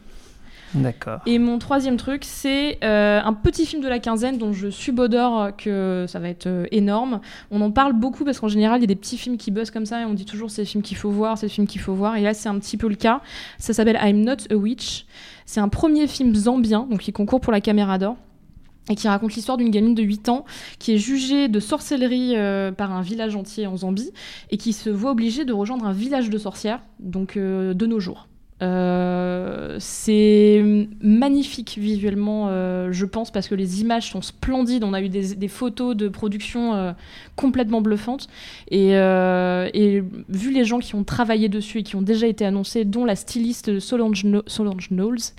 D'accord. 0.73 1.19
Et 1.27 1.37
mon 1.37 1.59
troisième 1.59 1.97
truc, 1.97 2.23
c'est 2.25 2.79
euh, 2.83 3.19
un 3.23 3.33
petit 3.33 3.65
film 3.65 3.83
de 3.83 3.87
la 3.89 3.99
quinzaine 3.99 4.37
dont 4.39 4.53
je 4.53 4.69
subodore 4.69 5.51
que 5.55 6.05
ça 6.07 6.17
va 6.19 6.29
être 6.29 6.47
euh, 6.47 6.65
énorme. 6.71 7.19
On 7.51 7.61
en 7.61 7.71
parle 7.71 7.93
beaucoup 7.93 8.23
parce 8.25 8.39
qu'en 8.39 8.47
général, 8.47 8.79
il 8.79 8.81
y 8.81 8.85
a 8.85 8.87
des 8.87 8.95
petits 8.95 9.17
films 9.17 9.37
qui 9.37 9.51
buzzent 9.51 9.69
comme 9.71 9.85
ça 9.85 10.01
et 10.01 10.05
on 10.05 10.13
dit 10.13 10.25
toujours 10.25 10.49
c'est 10.49 10.61
le 10.63 10.67
film 10.67 10.81
qu'il 10.81 10.97
faut 10.97 11.11
voir, 11.11 11.37
c'est 11.37 11.45
le 11.45 11.51
film 11.51 11.67
qu'il 11.67 11.81
faut 11.81 11.93
voir. 11.93 12.15
Et 12.15 12.21
là, 12.21 12.33
c'est 12.33 12.49
un 12.49 12.57
petit 12.57 12.77
peu 12.77 12.87
le 12.87 12.95
cas. 12.95 13.21
Ça 13.59 13.73
s'appelle 13.73 13.99
I'm 14.01 14.21
Not 14.23 14.49
a 14.49 14.55
Witch. 14.55 15.05
C'est 15.45 15.59
un 15.59 15.67
premier 15.69 16.07
film 16.07 16.33
zambien, 16.33 16.87
donc 16.89 17.01
qui 17.01 17.11
concourt 17.11 17.41
pour 17.41 17.51
la 17.51 17.61
caméra 17.61 17.97
d'or 17.99 18.15
et 18.91 18.95
qui 18.95 19.07
raconte 19.07 19.33
l'histoire 19.35 19.57
d'une 19.57 19.71
gamine 19.71 19.95
de 19.95 20.03
8 20.03 20.29
ans 20.29 20.45
qui 20.79 20.93
est 20.93 20.97
jugée 20.97 21.47
de 21.47 21.59
sorcellerie 21.59 22.33
euh, 22.35 22.71
par 22.71 22.91
un 22.91 23.01
village 23.01 23.35
entier 23.35 23.67
en 23.67 23.77
Zambie 23.77 24.11
et 24.49 24.57
qui 24.57 24.73
se 24.73 24.89
voit 24.89 25.11
obligée 25.11 25.45
de 25.45 25.53
rejoindre 25.53 25.85
un 25.85 25.93
village 25.93 26.29
de 26.29 26.37
sorcières, 26.37 26.81
donc 26.99 27.37
euh, 27.37 27.73
de 27.73 27.85
nos 27.85 27.99
jours. 27.99 28.27
Euh, 28.61 29.77
c'est 29.79 30.87
magnifique 31.01 31.79
visuellement, 31.79 32.47
je 32.91 33.05
pense, 33.05 33.31
parce 33.31 33.47
que 33.47 33.55
les 33.55 33.81
images 33.81 34.11
sont 34.11 34.21
splendides. 34.21 34.83
On 34.83 34.93
a 34.93 35.01
eu 35.01 35.09
des, 35.09 35.47
photos 35.47 35.95
de 35.95 36.07
production 36.09 36.93
complètement 37.35 37.81
bluffantes. 37.81 38.27
Et, 38.69 38.91
vu 40.29 40.51
les 40.53 40.63
gens 40.63 40.77
qui 40.77 40.93
ont 40.93 41.03
travaillé 41.03 41.49
dessus 41.49 41.79
et 41.79 41.83
qui 41.83 41.95
ont 41.95 42.03
déjà 42.03 42.27
été 42.27 42.45
annoncés, 42.45 42.85
dont 42.85 43.03
la 43.03 43.15
styliste 43.15 43.79
Solange, 43.79 44.27
Solange 44.45 44.89
Knowles, 44.89 45.33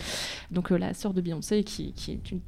donc 0.51 0.71
la 0.71 0.93
sœur 0.93 1.15
de 1.15 1.21
Beyoncé, 1.21 1.63
qui, 1.63 1.93
qui 1.93 2.11
est 2.11 2.31
une- 2.33 2.41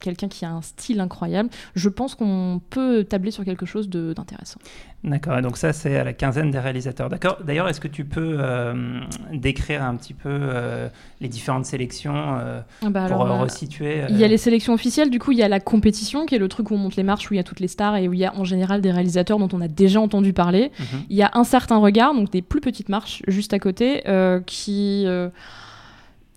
quelqu'un 0.00 0.28
qui 0.28 0.44
a 0.44 0.50
un 0.50 0.62
style 0.62 1.00
incroyable, 1.00 1.50
je 1.74 1.88
pense 1.88 2.14
qu'on 2.14 2.60
peut 2.70 3.04
tabler 3.04 3.30
sur 3.30 3.44
quelque 3.44 3.66
chose 3.66 3.88
d'intéressant. 3.88 4.58
D'accord, 5.04 5.38
et 5.38 5.42
donc 5.42 5.56
ça 5.56 5.72
c'est 5.72 5.96
à 5.96 6.04
la 6.04 6.12
quinzaine 6.12 6.50
des 6.50 6.58
réalisateurs. 6.58 7.08
D'accord. 7.08 7.38
D'ailleurs, 7.44 7.68
est-ce 7.68 7.80
que 7.80 7.88
tu 7.88 8.04
peux 8.04 8.38
euh, 8.40 9.00
décrire 9.32 9.84
un 9.84 9.94
petit 9.94 10.14
peu 10.14 10.30
euh, 10.30 10.88
les 11.20 11.28
différentes 11.28 11.64
sélections 11.64 12.38
euh, 12.40 12.60
Ah 12.82 12.90
bah 12.90 13.06
pour 13.06 13.22
alors, 13.22 13.40
euh, 13.40 13.44
resituer 13.44 14.02
Il 14.08 14.18
y 14.18 14.24
a 14.24 14.28
les 14.28 14.38
sélections 14.38 14.74
officielles, 14.74 15.10
du 15.10 15.20
coup 15.20 15.32
il 15.32 15.38
y 15.38 15.42
a 15.42 15.48
la 15.48 15.60
compétition 15.60 16.26
qui 16.26 16.34
est 16.34 16.38
le 16.38 16.48
truc 16.48 16.70
où 16.70 16.74
on 16.74 16.78
monte 16.78 16.96
les 16.96 17.04
marches, 17.04 17.30
où 17.30 17.34
il 17.34 17.36
y 17.36 17.40
a 17.40 17.44
toutes 17.44 17.60
les 17.60 17.68
stars 17.68 17.96
et 17.96 18.08
où 18.08 18.14
il 18.14 18.18
y 18.18 18.24
a 18.24 18.34
en 18.34 18.44
général 18.44 18.80
des 18.80 18.90
réalisateurs 18.90 19.38
dont 19.38 19.48
on 19.52 19.60
a 19.60 19.68
déjà 19.68 20.00
entendu 20.00 20.32
parler. 20.32 20.72
mhm. 20.78 21.02
Il 21.08 21.16
y 21.16 21.22
a 21.22 21.30
un 21.34 21.44
certain 21.44 21.76
regard, 21.76 22.12
donc 22.12 22.30
des 22.30 22.42
plus 22.42 22.60
petites 22.60 22.88
marches 22.88 23.22
juste 23.28 23.52
à 23.52 23.58
côté, 23.58 24.02
qui... 24.46 25.06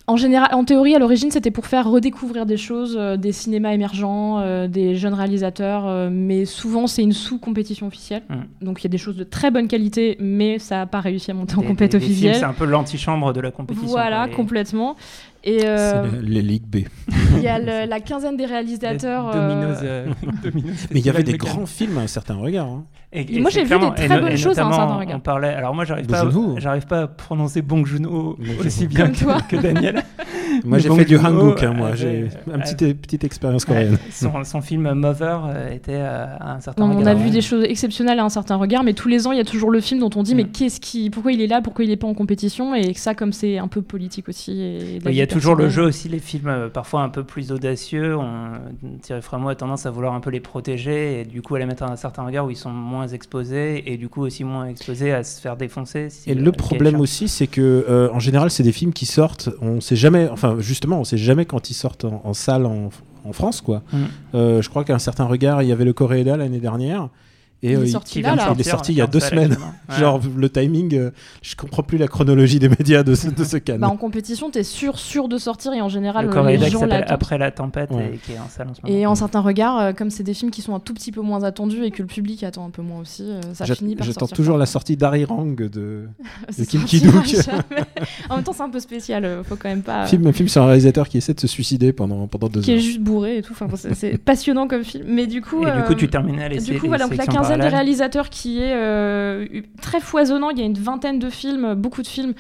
en 0.10 0.18
général, 0.18 0.50
en 0.54 0.64
théorie, 0.66 0.96
à 0.96 1.00
l'origine, 1.00 1.30
c'était 1.30 1.52
pour 1.52 1.68
faire 1.68 1.88
redécouvrir 1.88 2.48
des 2.48 2.58
choses, 2.58 2.98
euh, 3.00 3.16
des 3.16 3.32
cinémas 3.32 3.74
émergents, 3.74 4.40
euh, 4.40 4.68
des 4.68 4.96
jeunes 4.96 5.14
réalisateurs, 5.14 5.88
euh, 5.88 6.10
mais 6.12 6.46
souvent 6.46 6.88
c'est 6.88 7.04
une 7.04 7.14
sous-compétition 7.14 7.86
officielle. 7.86 8.24
Mm. 8.28 8.66
Donc 8.66 8.82
il 8.82 8.86
y 8.86 8.88
a 8.88 8.90
des 8.90 8.98
choses 8.98 9.18
de 9.18 9.24
très 9.24 9.52
bonne 9.52 9.68
qualité, 9.68 10.18
mais 10.20 10.58
ça 10.58 10.78
n'a 10.78 10.86
pas 10.88 11.00
réussi 11.00 11.30
à 11.30 11.36
monter 11.36 11.56
en 11.56 11.62
Des- 11.62 11.68
films, 11.68 11.90
officielle. 11.94 12.36
C'est 12.36 12.44
un 12.44 12.54
peu 12.54 12.66
l'antichambre 12.66 13.34
de 13.34 13.40
la 13.40 13.52
compétition. 13.52 13.88
Voilà, 13.88 14.26
les- 14.26 14.34
complètement. 14.34 14.96
Et 15.44 15.60
euh, 15.64 16.06
les 16.22 16.42
Ligues 16.42 16.66
B. 16.68 16.78
il 17.38 17.42
y 17.42 17.48
a 17.48 17.60
le- 17.60 17.90
la 17.90 18.00
quinzaine 18.02 18.36
des 18.36 18.46
réalisateurs. 18.46 19.30
euh, 19.30 19.34
Domino's, 19.34 19.78
euh, 19.84 20.08
Domino's 20.44 20.88
Mais 20.92 21.00
il 21.00 21.06
y 21.06 21.10
avait 21.10 21.24
des 21.24 21.38
grands 21.38 21.66
films 21.66 21.98
à 21.98 22.02
un 22.02 22.08
certain 22.08 22.36
regard. 22.36 22.68
hein. 22.68 22.86
Et, 23.12 23.38
Et 23.38 23.40
moi, 23.40 23.50
j'ai 23.50 23.64
vu 23.64 23.70
des 23.70 24.08
très 24.08 24.16
no- 24.16 24.22
bonnes 24.22 24.34
et 24.34 24.38
choses 24.38 24.60
à 24.60 24.64
un 24.64 24.70
notamment, 24.70 24.88
certain 24.88 25.00
regard. 25.00 25.18
On 25.18 25.20
parlait. 25.22 25.48
Alors 25.54 25.74
moi, 25.74 25.84
j'arrive 25.86 26.06
pas, 26.08 26.30
j'arrive 26.58 26.86
pas 26.86 27.02
à 27.04 27.08
prononcer 27.08 27.62
Bong 27.62 27.86
Bong 27.86 28.38
aussi 28.66 28.86
bien 28.88 29.10
que, 29.10 29.18
toi. 29.20 29.38
que 29.48 29.56
Daniel. 29.56 30.04
Moi, 30.66 30.78
j'ai 30.80 30.90
fait 30.90 31.06
du 31.06 31.18
Hanguk, 31.18 31.64
hein, 31.64 31.72
euh, 31.72 31.78
moi. 31.78 31.88
euh, 31.90 31.96
J'ai 31.96 32.08
euh, 32.08 32.56
une 32.56 32.62
petite, 32.62 33.02
petite 33.02 33.24
expérience 33.24 33.66
coréenne. 33.66 33.98
son, 34.12 34.44
son 34.44 34.62
film 34.62 34.92
Mother 34.94 35.46
euh, 35.46 35.74
était 35.74 35.94
euh, 35.96 36.26
à 36.40 36.56
un 36.56 36.60
certain 36.60 36.86
Non, 36.88 36.94
on 36.94 36.98
regard, 37.00 37.12
a 37.12 37.16
vu 37.16 37.30
des 37.30 37.42
choses 37.42 37.64
exceptionnelles 37.64 38.20
à 38.20 38.24
un 38.24 38.30
certain 38.30 38.56
regard, 38.56 38.84
mais 38.84 38.94
tous 38.94 39.08
les 39.08 39.28
ans, 39.28 39.32
il 39.32 39.38
y 39.38 39.42
a 39.42 39.46
toujours 39.46 39.72
le 39.72 39.80
film 39.82 40.00
dont 40.00 40.10
on 40.16 40.24
dit, 40.24 40.36
mais 40.36 40.44
Mm. 40.44 40.52
qu'est-ce 40.52 40.80
qui, 40.80 41.10
pourquoi 41.10 41.32
il 41.32 41.42
est 41.42 41.48
là, 41.48 41.62
pourquoi 41.62 41.86
il 41.86 41.92
est 41.92 41.98
pas 41.98 42.08
en 42.08 42.14
compétition, 42.14 42.74
et 42.76 42.94
ça, 42.94 43.14
comme 43.16 43.34
c'est 43.34 43.58
un 43.58 43.68
peu 43.68 43.82
politique 43.82 44.30
aussi. 44.30 44.62
et 44.62 45.00
Il 45.06 45.14
y 45.16 45.22
a 45.22 45.28
toujours 45.28 45.56
le 45.56 45.70
jeu 45.70 45.84
aussi, 45.84 46.10
les 46.10 46.20
films 46.20 46.48
euh, 46.48 46.70
parfois 46.70 47.02
un 47.02 47.10
peu 47.10 47.24
plus 47.24 47.52
audacieux. 47.52 48.16
On, 48.18 48.52
Thierry 49.02 49.22
Frémaux 49.22 49.50
a 49.50 49.56
tendance 49.56 49.86
à 49.86 49.92
vouloir 49.92 50.14
un 50.14 50.20
peu 50.20 50.30
les 50.30 50.40
protéger 50.40 51.22
et 51.22 51.26
du 51.26 51.42
coup 51.42 51.56
à 51.56 51.60
les 51.60 51.66
mettre 51.66 51.84
à 51.84 51.92
un 51.92 51.96
certain 51.96 52.24
regard 52.24 52.46
où 52.46 52.50
ils 52.50 52.56
sont 52.56 52.70
moins 52.72 53.08
exposés 53.08 53.84
et 53.92 53.98
du 53.98 54.10
coup 54.10 54.22
aussi 54.22 54.44
moins 54.44 54.66
exposés 54.68 55.12
à 55.14 55.24
se 55.24 55.40
faire 55.42 55.56
défoncer. 55.58 56.10
si, 56.10 56.30
Et 56.30 56.34
euh, 56.36 56.40
le 56.40 56.52
problème 56.52 57.00
aussi, 57.00 57.28
c'est 57.28 57.48
que 57.48 57.86
euh, 57.90 58.10
en 58.14 58.20
général, 58.20 58.50
c'est 58.52 58.64
des 58.64 58.72
films 58.72 58.94
qui 58.94 59.06
sortent. 59.06 59.50
On 59.62 59.82
sait 59.82 59.96
jamais. 59.96 60.30
Enfin, 60.40 60.56
justement, 60.60 61.02
on 61.02 61.04
sait 61.04 61.18
jamais 61.18 61.44
quand 61.44 61.70
ils 61.70 61.74
sortent 61.74 62.06
en, 62.06 62.22
en 62.24 62.34
salle 62.34 62.66
en, 62.66 62.92
en 63.26 63.34
France, 63.34 63.60
quoi. 63.60 63.84
Mm. 63.92 63.98
Euh, 64.36 64.62
je 64.62 64.70
crois 64.70 64.86
qu'à 64.86 64.96
un 64.96 65.00
certain 65.00 65.26
regard, 65.26 65.62
il 65.64 65.68
y 65.68 65.72
avait 65.74 65.84
le 65.84 65.92
Coréeda 65.92 66.38
l'année 66.38 66.62
dernière. 66.62 67.10
Et 67.62 67.72
Il 67.72 67.74
est 67.74 67.76
euh, 67.78 67.86
sorti 67.88 68.22
là, 68.22 68.36
là. 68.36 68.54
Il 68.56 68.62
est 68.62 68.64
sorti 68.64 68.94
il 68.94 68.98
y 68.98 69.02
a 69.02 69.08
deux 69.08 69.20
semaines. 69.20 69.58
Ouais. 69.90 69.96
Genre 70.00 70.22
le 70.38 70.50
timing, 70.50 70.96
euh, 70.96 71.12
je 71.42 71.56
comprends 71.56 71.84
plus 71.84 71.98
la 71.98 72.08
chronologie 72.08 72.58
des 72.60 72.70
médias 72.70 73.04
de 73.04 73.16
ce, 73.16 73.28
de 73.28 73.44
ce 73.44 73.58
Cannes. 73.58 73.82
Bah, 73.82 73.90
en 73.90 73.98
compétition, 73.98 74.50
t'es 74.50 74.64
sûr, 74.64 74.98
sûr 74.98 75.28
de 75.28 75.38
sortir, 75.38 75.74
et 75.74 75.82
en 75.82 75.90
général, 75.90 76.28
le 76.30 76.48
les 76.56 76.70
gens. 76.70 76.82
Après 77.08 77.38
la 77.38 77.52
tempête 77.52 77.92
Ouais. 77.92 78.12
et 78.14 78.18
qui 78.18 78.32
est 78.34 78.40
en 78.40 78.48
salle 78.48 78.70
en 78.70 78.74
ce 78.74 78.82
moment. 78.82 78.96
Et 78.98 79.06
en 79.06 79.16
certains 79.16 79.42
regards, 79.42 79.80
euh, 79.80 79.92
comme 79.94 80.10
c'est 80.10 80.24
des 80.24 80.34
films 80.34 80.52
qui 80.52 80.62
sont 80.62 80.74
un 80.74 80.80
tout 80.80 80.94
petit 80.94 81.12
peu 81.12 81.22
moins 81.22 81.44
attendus 81.44 81.84
et 81.84 81.92
que 81.92 82.02
le 82.02 82.08
public 82.08 82.44
attend 82.44 82.66
un 82.66 82.70
peu 82.70 82.82
moins 82.82 83.00
aussi, 83.02 83.24
euh, 83.24 83.42
ça 83.54 83.66
finit 83.66 83.96
par 83.96 84.08
J'attends 84.08 84.28
toujours 84.28 84.58
la 84.58 84.66
sortie 84.66 84.96
d'Harry 84.96 85.26
Rang 85.26 85.46
de 85.58 85.68
de 86.58 86.64
Kim 86.66 86.84
Ki-duk. 86.86 87.12
en 88.30 88.36
même 88.36 88.44
temps, 88.44 88.54
c'est 88.54 88.64
un 88.64 88.70
peu 88.70 88.80
spécial, 88.80 89.42
faut 89.44 89.56
quand 89.56 89.70
même 89.70 89.82
pas. 89.82 90.06
film, 90.06 90.26
un 90.28 90.32
film 90.34 90.48
sur 90.48 90.62
un 90.64 90.68
réalisateur 90.68 91.10
qui 91.10 91.18
essaie 91.18 91.34
de 91.34 91.40
se 91.40 91.48
suicider 91.48 91.92
pendant, 91.94 92.28
pendant 92.28 92.48
deux 92.48 92.62
qui 92.62 92.72
est 92.72 92.76
heures. 92.76 92.80
juste 92.82 93.00
bourré 93.02 93.38
et 93.38 93.42
tout. 93.42 93.54
Enfin, 93.60 93.68
c'est- 93.94 94.18
passionnant 94.18 94.68
comme 94.68 94.84
film. 94.84 95.06
Mais 95.08 95.28
du 95.28 95.42
coup. 95.42 95.66
Et 95.66 95.72
du 95.72 95.84
coup, 95.84 95.96
tu 95.96 96.08
terminais 96.10 96.48
les 96.50 96.60
Du 96.60 96.66
sé- 96.66 96.76
coup, 96.76 96.84
les 96.84 96.88
voilà, 96.90 97.04
donc 97.06 97.12
la 97.18 97.24
sélections 97.24 97.42
quinzaine 97.50 97.58
des 97.58 97.62
parallèles. 97.62 97.74
réalisateurs 97.74 98.30
qui 98.30 98.60
est 98.60 98.74
euh, 98.74 99.46
très 99.82 100.00
foisonnant. 100.00 100.50
Il 100.50 100.60
y 100.60 100.62
a 100.62 100.66
une 100.66 100.78
vingtaine 100.78 101.20
de 101.20 101.30
films, 101.30 101.74
beaucoup 101.74 102.02
de 102.02 102.08
films, 102.08 102.34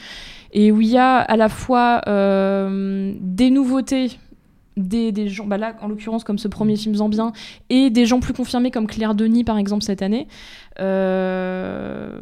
et 0.53 0.71
où 0.71 0.81
il 0.81 0.87
y 0.87 0.97
a 0.97 1.17
à 1.17 1.37
la 1.37 1.49
fois 1.49 2.01
euh, 2.07 3.13
des 3.19 3.49
nouveautés. 3.49 4.11
Des, 4.77 5.11
des 5.11 5.27
gens, 5.27 5.45
bah 5.45 5.57
là 5.57 5.75
en 5.81 5.89
l'occurrence 5.89 6.23
comme 6.23 6.37
ce 6.37 6.47
premier 6.47 6.77
film 6.77 6.95
Zambien, 6.95 7.33
et 7.69 7.89
des 7.89 8.05
gens 8.05 8.21
plus 8.21 8.31
confirmés 8.31 8.71
comme 8.71 8.87
Claire 8.87 9.13
Denis 9.13 9.43
par 9.43 9.57
exemple 9.57 9.83
cette 9.83 10.01
année. 10.01 10.29
Euh, 10.79 12.21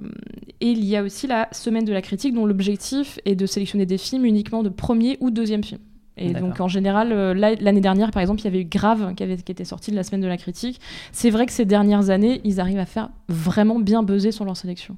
et 0.60 0.72
il 0.72 0.84
y 0.84 0.96
a 0.96 1.04
aussi 1.04 1.28
la 1.28 1.50
semaine 1.52 1.86
de 1.86 1.94
la 1.94 2.02
critique 2.02 2.34
dont 2.34 2.48
l'objectif 2.48 3.20
est 3.26 3.36
de 3.36 3.46
sélectionner 3.46 3.86
des 3.86 4.00
films 4.00 4.26
uniquement 4.26 4.64
de 4.64 4.70
premier 4.70 5.18
ou 5.20 5.30
deuxième 5.30 5.64
film. 5.64 5.80
Et 6.18 6.34
donc 6.34 6.60
en 6.60 6.68
général, 6.68 7.12
euh, 7.12 7.34
l'année 7.34 7.82
dernière 7.82 8.12
par 8.12 8.22
exemple, 8.22 8.42
il 8.42 8.46
y 8.46 8.48
avait 8.48 8.62
eu 8.62 8.66
Grave 8.66 9.14
qui, 9.16 9.24
avait, 9.24 9.38
qui 9.38 9.52
était 9.52 9.66
sorti 9.66 9.92
de 9.92 9.96
la 9.96 10.04
semaine 10.04 10.22
de 10.22 10.28
la 10.28 10.38
critique. 10.38 10.80
C'est 11.12 11.30
vrai 11.30 11.46
que 11.46 11.52
ces 11.52 11.66
dernières 11.66 12.10
années, 12.10 12.42
ils 12.44 12.60
arrivent 12.60 12.80
à 12.80 12.86
faire 12.86 13.10
vraiment 13.30 13.80
bien 13.80 14.04
buzzer 14.04 14.32
sur 14.32 14.46
leur 14.46 14.58
sélection. 14.58 14.98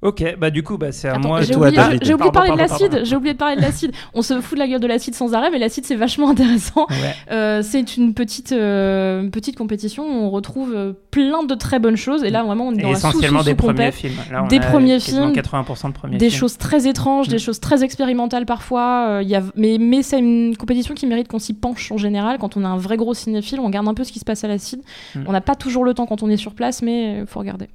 Ok, 0.00 0.36
bah 0.38 0.50
du 0.50 0.62
coup, 0.62 0.78
bah, 0.78 0.92
c'est 0.92 1.08
à 1.08 1.14
Attends, 1.14 1.26
moi. 1.28 1.42
j'ai 1.42 1.54
toi, 1.54 1.66
oublié, 1.66 1.76
David. 1.76 1.98
j'ai- 2.00 2.06
j'ai 2.06 2.14
oublié 2.14 2.30
de 2.30 2.32
parler 2.34 2.52
de 2.52 2.56
l'acide. 2.56 3.00
J'ai 3.02 3.16
oublié 3.16 3.32
de 3.34 3.38
parler 3.38 3.56
de 3.56 3.60
l'acide. 3.62 3.90
On 4.14 4.22
se 4.22 4.40
fout 4.40 4.54
de 4.56 4.60
la 4.60 4.68
gueule 4.68 4.78
de 4.78 4.86
l'acide 4.86 5.16
sans 5.16 5.34
arrêt, 5.34 5.50
mais 5.50 5.58
l'acide 5.58 5.84
c'est 5.86 5.96
vachement 5.96 6.30
intéressant. 6.30 6.86
Ouais. 6.88 7.14
Euh, 7.32 7.62
c'est 7.64 7.96
une 7.96 8.14
petite, 8.14 8.52
euh, 8.52 9.28
petite 9.28 9.56
compétition 9.56 10.04
où 10.04 10.22
on 10.26 10.30
retrouve 10.30 10.72
euh, 10.72 10.92
plein 11.10 11.42
de 11.42 11.54
très 11.56 11.80
bonnes 11.80 11.96
choses. 11.96 12.22
Et 12.22 12.30
là, 12.30 12.44
vraiment, 12.44 12.68
on 12.68 12.74
est 12.74 12.78
Et 12.78 12.82
dans 12.82 12.90
la 12.92 12.96
essentiellement 12.98 13.42
des 13.42 13.56
premiers 13.56 13.90
films. 13.90 14.14
Là, 14.30 14.44
on 14.44 14.46
Des 14.46 14.58
a 14.58 14.60
premiers 14.60 15.00
films, 15.00 15.32
80% 15.32 15.88
de 15.88 15.94
premiers 15.94 16.16
des 16.16 16.28
films. 16.30 16.40
choses 16.40 16.58
très 16.58 16.86
étranges, 16.86 17.26
Mm. 17.26 17.30
des 17.32 17.38
choses 17.40 17.58
très 17.58 17.82
expérimentales 17.82 18.46
parfois. 18.46 19.06
euh, 19.08 19.22
il 19.22 19.28
y 19.28 19.34
a... 19.34 19.42
Mais, 19.56 19.78
mais 19.80 20.04
c'est 20.04 20.20
une 20.20 20.56
compétition 20.56 20.94
qui 20.94 21.06
mérite 21.08 21.26
qu'on 21.26 21.40
s'y 21.40 21.54
penche 21.54 21.90
en 21.90 21.96
général. 21.98 22.38
Quand 22.38 22.56
on 22.56 22.64
a 22.64 22.68
un 22.68 22.76
vrai 22.76 22.96
gros 22.96 23.14
cinéphile, 23.14 23.58
on 23.58 23.66
regarde 23.66 23.88
un 23.88 23.94
peu 23.94 24.04
ce 24.04 24.12
qui 24.12 24.20
se 24.20 24.24
passe 24.24 24.44
à 24.44 24.48
l'acide. 24.48 24.80
Mm. 25.16 25.20
On 25.26 25.32
n'a 25.32 25.40
pas 25.40 25.56
toujours 25.56 25.82
le 25.84 25.92
temps 25.92 26.06
quand 26.06 26.22
on 26.22 26.28
est 26.30 26.36
sur 26.36 26.54
place, 26.54 26.82
mais 26.82 27.18
il 27.22 27.26
faut 27.26 27.40
regarder. 27.40 27.66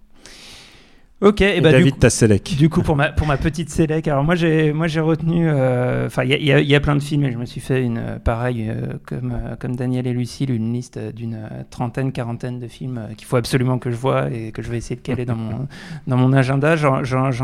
Ok, 1.24 1.40
et, 1.42 1.58
Et 1.58 1.62
bah 1.62 1.72
David 1.72 1.94
coup, 1.94 2.00
Tasselec. 2.00 2.56
du 2.58 2.68
coup 2.70 2.82
pour 2.82 2.98
ma 2.98 3.10
pour 3.12 3.26
ma 3.28 3.38
petite 3.38 3.70
sélec, 3.70 4.08
alors 4.10 4.24
moi 4.26 4.36
j'ai 4.36 4.74
moi 4.74 4.88
j'ai 4.88 5.00
retenu, 5.00 5.48
euh, 5.50 6.08
enfin 6.08 6.24
il 6.26 6.32
y 6.32 6.52
y 6.52 6.66
y 6.66 6.76
a 6.76 6.80
plein 6.82 6.96
de 6.98 7.02
films 7.02 7.24
et 7.24 7.32
je 7.32 7.38
me 7.38 7.46
suis 7.46 7.62
fait 7.62 7.82
une 7.82 7.98
euh, 7.98 8.20
pareil 8.20 8.66
euh, 8.70 8.94
comme 9.06 9.32
euh, 9.32 9.56
comme 9.56 9.76
Daniel 9.78 10.06
et 10.06 10.12
Lucille 10.12 10.52
une 10.52 10.74
liste 10.74 11.00
d'une 11.00 11.40
trentaine 11.70 12.12
quarantaine 12.12 12.60
de 12.60 12.68
films 12.68 13.00
qu'il 13.16 13.26
faut 13.26 13.38
absolument 13.38 13.78
que 13.80 13.90
je 13.90 13.96
vois 13.96 14.32
et 14.32 14.52
que 14.52 14.62
je 14.62 14.70
vais 14.70 14.78
essayer 14.78 14.98
de 14.98 15.02
caler 15.02 15.24
dans 15.26 15.36
mon 15.38 15.68
dans 16.08 16.18
mon 16.18 16.34
agenda. 16.34 16.76
J'en- 16.76 17.04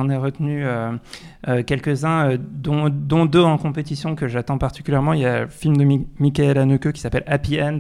ai 0.10 0.18
retenu 0.18 0.64
quelques-uns, 1.66 2.38
dont, 2.40 2.90
dont 2.90 3.26
deux 3.26 3.42
en 3.42 3.58
compétition 3.58 4.16
que 4.16 4.28
j'attends 4.28 4.58
particulièrement. 4.58 5.14
Il 5.14 5.22
y 5.22 5.26
a 5.26 5.42
le 5.42 5.48
film 5.48 5.78
de 5.78 5.84
Mi- 5.84 6.08
Michael 6.20 6.58
Haneke 6.58 6.92
qui 6.92 7.02
s'appelle 7.02 7.24
Happy 7.28 7.62
End. 7.62 7.78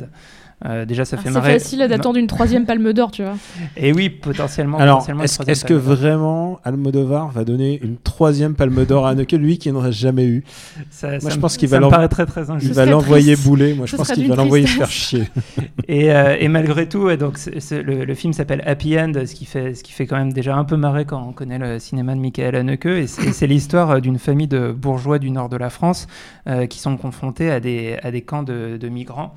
Euh, 0.66 0.84
déjà, 0.86 1.06
ça 1.06 1.16
Ah, 1.18 1.22
fait 1.22 1.30
C'est 1.30 1.34
marrer. 1.34 1.54
facile 1.54 1.80
d'attendre 1.88 2.18
une 2.18 2.28
troisième 2.28 2.66
palme 2.66 2.92
d'or, 2.92 3.12
tu 3.12 3.24
vois. 3.24 3.36
Et 3.78 3.94
oui, 3.94 4.10
potentiellement. 4.10 4.78
Alors, 4.78 5.08
est-ce 5.24 5.64
que 5.64 5.74
vraiment 5.74 6.60
Almodovar 6.66 7.30
va 7.30 7.46
donner 7.46 7.80
une 7.82 7.96
troisième 7.98 8.56
palme 8.56 8.84
d'or 8.86 9.08
à 9.08 9.12
Haneke, 9.12 9.32
lui 9.32 9.58
qui 9.58 9.72
n'en 9.72 9.82
a 9.84 9.92
jamais 9.92 10.26
eu? 10.26 10.44
Ça- 10.90 11.12
Moi, 11.12 11.20
ça 11.22 11.30
je 11.30 11.36
me- 11.36 11.42
pense 11.42 11.56
qu'il 11.58 11.70
va 11.70 11.80
très 12.10 12.26
très 12.26 12.44
Il 12.62 12.74
va 12.74 12.86
l'envoyer 12.86 13.36
bouler. 13.38 13.74
Moi, 13.74 13.86
je 13.86 13.96
pense 13.96 14.12
qu'il 14.12 14.28
va 14.28 14.36
l'envoyer 14.36 14.68
faire 14.68 14.90
chier. 14.92 15.24
Et, 15.88 16.12
euh, 16.14 16.36
et 16.40 16.48
malgré 16.50 16.88
tout, 16.90 17.00
ouais, 17.00 17.18
donc 17.18 17.38
c'est- 17.38 17.60
c'est- 17.60 17.82
le, 17.82 18.04
le 18.06 18.14
film 18.16 18.34
s'appelle 18.34 18.62
Happy 18.66 19.00
End, 19.00 19.14
ce 19.26 19.34
qui, 19.34 19.46
fait, 19.46 19.74
ce 19.76 19.84
qui 19.84 19.92
fait 19.94 20.06
quand 20.08 20.18
même 20.18 20.34
déjà 20.34 20.56
un 20.56 20.66
peu 20.66 20.76
marrer 20.76 21.06
quand 21.06 21.26
on 21.28 21.32
connaît 21.32 21.58
le 21.58 21.80
cinéma 21.80 22.14
de 22.16 22.20
Michael 22.20 22.56
Haneke. 22.56 22.86
Et 22.86 23.08
c'est 23.08 23.32
c'est 23.32 23.48
l'histoire 23.48 23.92
euh, 23.92 24.00
d'une 24.02 24.20
famille 24.20 24.48
de 24.48 24.72
bourgeois 24.72 25.20
du 25.20 25.32
nord 25.32 25.50
de 25.50 25.58
la 25.58 25.70
France 25.70 26.08
euh, 26.48 26.66
qui 26.68 26.80
sont 26.80 26.98
confrontés 26.98 27.50
à 27.50 27.60
des, 27.60 27.98
à 28.04 28.12
des 28.12 28.22
camps 28.22 28.44
de, 28.44 28.78
de 28.78 28.90
migrants. 28.90 29.34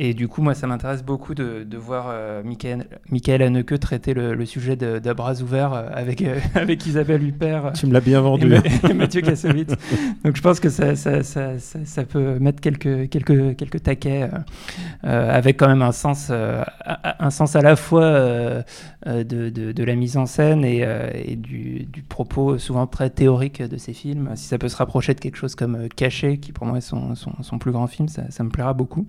Et 0.00 0.12
du 0.12 0.26
coup, 0.26 0.42
moi, 0.42 0.54
ça 0.54 0.66
m'intéresse 0.66 1.04
beaucoup 1.04 1.34
de, 1.36 1.62
de 1.62 1.76
voir 1.78 2.06
euh, 2.08 2.42
Michael, 2.42 2.88
Michael 3.10 3.42
Haneke 3.42 3.78
traiter 3.78 4.12
le, 4.12 4.34
le 4.34 4.44
sujet 4.44 4.74
de, 4.74 4.98
bras 5.12 5.40
ouverts 5.40 5.72
euh, 5.72 5.88
avec, 5.92 6.20
euh, 6.22 6.40
avec 6.56 6.84
Isabelle 6.84 7.22
Huppert. 7.22 7.72
Tu 7.74 7.86
me 7.86 7.92
l'as 7.92 8.00
bien 8.00 8.20
vendu. 8.20 8.48
Ma- 8.48 8.56
et 8.90 8.94
Mathieu 8.94 9.20
Kassovitz. 9.20 9.72
Donc 10.24 10.34
je 10.36 10.42
pense 10.42 10.58
que 10.58 10.68
ça, 10.68 10.96
ça, 10.96 11.22
ça, 11.22 11.60
ça, 11.60 11.78
ça 11.84 12.04
peut 12.04 12.40
mettre 12.40 12.60
quelques, 12.60 13.08
quelques, 13.08 13.56
quelques 13.56 13.82
taquets 13.84 14.24
euh, 14.24 14.38
euh, 15.04 15.30
avec 15.32 15.58
quand 15.58 15.68
même 15.68 15.82
un 15.82 15.92
sens, 15.92 16.26
euh, 16.30 16.62
à- 16.84 17.24
un 17.24 17.30
sens 17.30 17.54
à 17.54 17.62
la 17.62 17.76
fois 17.76 18.02
euh, 18.02 18.62
euh, 19.06 19.22
de, 19.22 19.48
de, 19.48 19.70
de 19.70 19.84
la 19.84 19.94
mise 19.94 20.16
en 20.16 20.26
scène 20.26 20.64
et, 20.64 20.80
euh, 20.84 21.08
et 21.14 21.36
du, 21.36 21.84
du 21.84 22.02
propos 22.02 22.58
souvent 22.58 22.88
très 22.88 23.10
théorique 23.10 23.62
de 23.62 23.76
ces 23.76 23.92
films. 23.92 24.30
Si 24.34 24.48
ça 24.48 24.58
peut 24.58 24.68
se 24.68 24.76
rapprocher 24.76 25.14
de 25.14 25.20
quelque 25.20 25.36
chose 25.36 25.54
comme 25.54 25.76
euh, 25.76 25.88
Caché, 25.94 26.38
qui 26.38 26.50
pour 26.50 26.66
moi 26.66 26.78
est 26.78 26.80
son, 26.80 27.14
son, 27.14 27.30
son 27.42 27.58
plus 27.58 27.70
grand 27.70 27.86
film, 27.86 28.08
ça 28.08 28.42
me 28.42 28.48
plaira 28.50 28.74
beaucoup. 28.74 29.06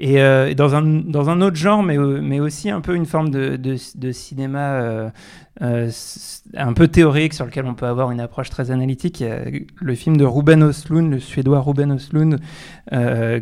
Et 0.00 0.22
euh, 0.22 0.54
dans, 0.54 0.76
un, 0.76 0.82
dans 0.82 1.28
un 1.28 1.40
autre 1.40 1.56
genre, 1.56 1.82
mais, 1.82 1.98
euh, 1.98 2.20
mais 2.22 2.38
aussi 2.38 2.70
un 2.70 2.80
peu 2.80 2.94
une 2.94 3.04
forme 3.04 3.30
de, 3.30 4.12
cinéma 4.12 5.10
euh, 5.60 5.90
un 6.54 6.72
peu 6.72 6.86
théorique 6.86 7.34
sur 7.34 7.44
lequel 7.44 7.66
on 7.66 7.74
peut 7.74 7.86
avoir 7.86 8.12
une 8.12 8.20
approche 8.20 8.48
très 8.48 8.70
analytique. 8.70 9.24
Le 9.80 9.94
film 9.96 10.16
de 10.16 10.24
Ruben 10.24 10.62
Östlund, 10.62 11.10
le 11.10 11.18
suédois 11.18 11.60
Ruben 11.60 11.92
Östlund, 11.92 12.38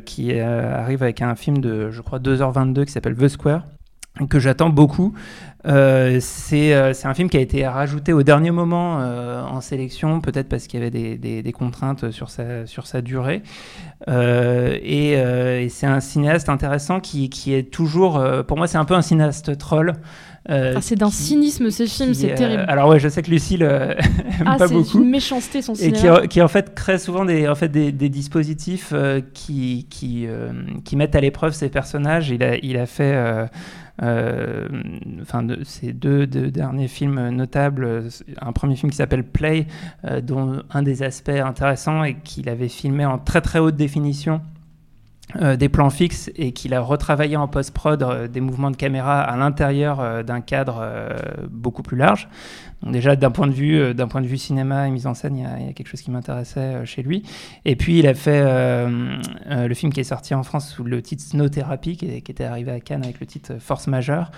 qui 0.06 0.40
arrive 0.40 1.02
avec 1.02 1.20
un 1.20 1.34
film 1.34 1.58
de, 1.58 1.90
je 1.90 2.00
crois, 2.00 2.20
2h22 2.20 2.86
qui 2.86 2.92
s'appelle 2.92 3.16
The 3.16 3.28
Square 3.28 3.62
que 4.30 4.38
j'attends 4.38 4.70
beaucoup. 4.70 5.12
Euh, 5.66 6.18
c'est 6.20 6.74
euh, 6.74 6.92
c'est 6.92 7.08
un 7.08 7.14
film 7.14 7.28
qui 7.28 7.36
a 7.36 7.40
été 7.40 7.66
rajouté 7.66 8.12
au 8.12 8.22
dernier 8.22 8.52
moment 8.52 8.98
euh, 9.00 9.42
en 9.42 9.60
sélection, 9.60 10.20
peut-être 10.20 10.48
parce 10.48 10.66
qu'il 10.68 10.78
y 10.78 10.82
avait 10.82 10.90
des, 10.92 11.16
des- 11.16 11.42
des 11.42 11.52
contraintes 11.52 12.10
sur 12.12 12.30
sa, 12.30 12.66
sur 12.66 12.86
sa 12.86 13.00
durée. 13.02 13.42
Euh, 14.08 14.76
et 14.82 15.12
et 15.64 15.68
c'est 15.68 15.86
un 15.86 16.00
cinéaste 16.00 16.48
intéressant 16.48 17.00
qui, 17.00 17.30
qui 17.30 17.52
est 17.54 17.70
toujours, 17.70 18.22
pour 18.46 18.56
moi, 18.56 18.66
c'est 18.66 18.78
un 18.78 18.84
peu 18.84 18.94
un 18.94 19.02
cinéaste 19.02 19.58
troll. 19.58 19.94
euh, 20.50 20.74
Ah, 20.76 20.80
c'est 20.80 20.94
d'un 20.96 21.10
cynisme 21.10 21.70
ces 21.70 21.86
films, 21.88 22.14
c'est 22.14 22.32
euh, 22.32 22.36
terrible. 22.36 22.64
alors 22.68 22.88
ouais, 22.88 23.00
je 23.00 23.08
sais 23.08 23.22
que 23.22 23.30
Lucille 23.30 23.64
euh, 23.64 23.94
aime 24.40 24.44
Ah, 24.46 24.56
pas 24.58 24.68
c'est 24.68 24.74
beaucoup. 24.74 25.02
une 25.02 25.10
méchanceté 25.10 25.62
son 25.62 25.74
Et 25.74 25.90
qui, 25.90 25.98
cinéma. 26.00 26.26
qui 26.28 26.40
en 26.42 26.48
fait 26.48 26.74
crée 26.74 26.98
souvent 26.98 27.24
des, 27.24 27.48
en 27.48 27.54
fait, 27.56 27.68
des, 27.68 27.90
des 27.90 28.08
dispositifs 28.08 28.92
qui, 29.34 29.86
qui, 29.90 30.28
qui 30.84 30.96
mettent 30.96 31.16
à 31.16 31.20
l'épreuve 31.20 31.52
ces 31.54 31.68
personnages. 31.70 32.30
Il 32.30 32.42
a, 32.44 32.56
il 32.58 32.76
a 32.76 32.86
fait 32.86 33.48
enfin, 34.00 35.42
de, 35.42 35.64
ces 35.64 35.92
deux, 35.92 36.26
derniers 36.26 36.88
films 36.88 37.30
notables, 37.30 37.84
euh, 37.84 38.08
un 38.40 38.52
premier 38.52 38.76
film 38.76 38.90
qui 38.90 38.96
s'appelle 38.96 39.24
Play, 39.24 39.66
euh, 40.04 40.20
dont 40.20 40.62
un 40.70 40.82
des 40.82 41.02
aspects 41.02 41.28
intéressants 41.28 42.04
est 42.04 42.14
qu'il 42.14 42.48
avait 42.48 42.68
filmé 42.68 43.06
en 43.06 43.18
très 43.18 43.40
très 43.40 43.58
haute 43.58 43.76
définition. 43.76 44.40
Euh, 45.34 45.56
des 45.56 45.68
plans 45.68 45.90
fixes 45.90 46.30
et 46.36 46.52
qu'il 46.52 46.72
a 46.72 46.80
retravaillé 46.80 47.36
en 47.36 47.48
post-prod 47.48 48.00
euh, 48.00 48.28
des 48.28 48.40
mouvements 48.40 48.70
de 48.70 48.76
caméra 48.76 49.20
à 49.20 49.36
l'intérieur 49.36 49.98
euh, 49.98 50.22
d'un 50.22 50.40
cadre 50.40 50.86
beaucoup 51.50 51.82
plus 51.82 51.96
large. 51.96 52.28
Donc 52.82 52.92
déjà 52.92 53.16
d'un 53.16 53.32
point 53.32 53.48
de 53.48 53.52
vue 53.52 53.92
d'un 53.92 54.06
point 54.06 54.20
de 54.20 54.26
vue 54.26 54.38
cinéma 54.38 54.86
et 54.86 54.90
mise 54.90 55.08
en 55.08 55.14
scène, 55.14 55.36
il 55.36 55.42
y 55.42 55.70
a, 55.70 55.72
quelque 55.72 55.88
chose 55.88 56.00
qui 56.00 56.12
m'intéressait 56.12 56.86
chez 56.86 57.02
lui. 57.02 57.24
Et 57.64 57.74
puis 57.74 57.98
il 57.98 58.06
a 58.06 58.14
fait 58.14 58.44
le 58.44 59.74
film 59.74 59.92
qui 59.92 60.00
est 60.00 60.04
sorti 60.04 60.34
en 60.34 60.42
France 60.42 60.68
sous 60.68 60.84
le 60.84 61.02
titre 61.02 61.24
Snow 61.24 61.48
Therapy, 61.48 61.96
qui, 61.96 62.06
était 62.06 62.44
arrivé 62.44 62.70
à 62.70 62.80
Cannes 62.80 63.02
avec 63.02 63.18
le 63.18 63.26
titre 63.26 63.54
Force 63.58 63.88
majeure, 63.88 64.30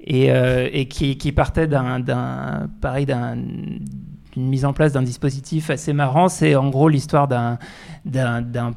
et, 0.00 0.88
qui, 0.90 1.16
qui 1.16 1.32
partait 1.32 1.68
d'un 1.68 2.68
pareil 2.80 3.06
d'un 3.06 3.36
d'une 4.34 4.46
mise 4.46 4.64
en 4.64 4.72
place 4.72 4.92
d'un 4.92 5.02
dispositif 5.02 5.70
assez 5.70 5.92
marrant. 5.92 6.28
C'est 6.28 6.54
en 6.54 6.68
gros 6.68 6.88
l'histoire 6.88 7.28
d'un, 7.28 7.58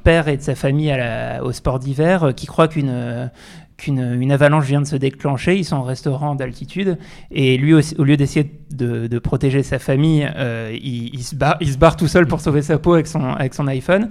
père 0.03 0.27
et 0.27 0.37
de 0.37 0.41
sa 0.41 0.55
famille 0.55 0.95
au 1.41 1.51
sport 1.51 1.79
d'hiver 1.79 2.23
euh, 2.23 2.31
qui 2.31 2.45
croit 2.47 2.67
qu'une 2.67 2.89
euh, 2.89 3.27
qu'une 3.77 3.99
une 4.19 4.31
avalanche 4.31 4.65
vient 4.65 4.81
de 4.81 4.87
se 4.87 4.95
déclencher. 4.95 5.55
Ils 5.55 5.63
sont 5.63 5.75
en 5.75 5.83
restaurant 5.83 6.33
d'altitude 6.33 6.97
et 7.29 7.57
lui, 7.57 7.73
au 7.75 8.03
lieu 8.03 8.17
d'essayer 8.17 8.51
de, 8.71 9.05
de 9.07 9.19
protéger 9.19 9.61
sa 9.61 9.77
famille, 9.77 10.27
euh, 10.35 10.71
il, 10.73 11.13
il 11.13 11.23
se 11.23 11.35
barre, 11.35 11.57
il 11.61 11.71
se 11.71 11.77
barre 11.77 11.95
tout 11.95 12.07
seul 12.07 12.25
pour 12.25 12.41
sauver 12.41 12.63
sa 12.63 12.79
peau 12.79 12.93
avec 12.93 13.07
son, 13.07 13.23
avec 13.23 13.53
son 13.53 13.67
iPhone. 13.67 14.09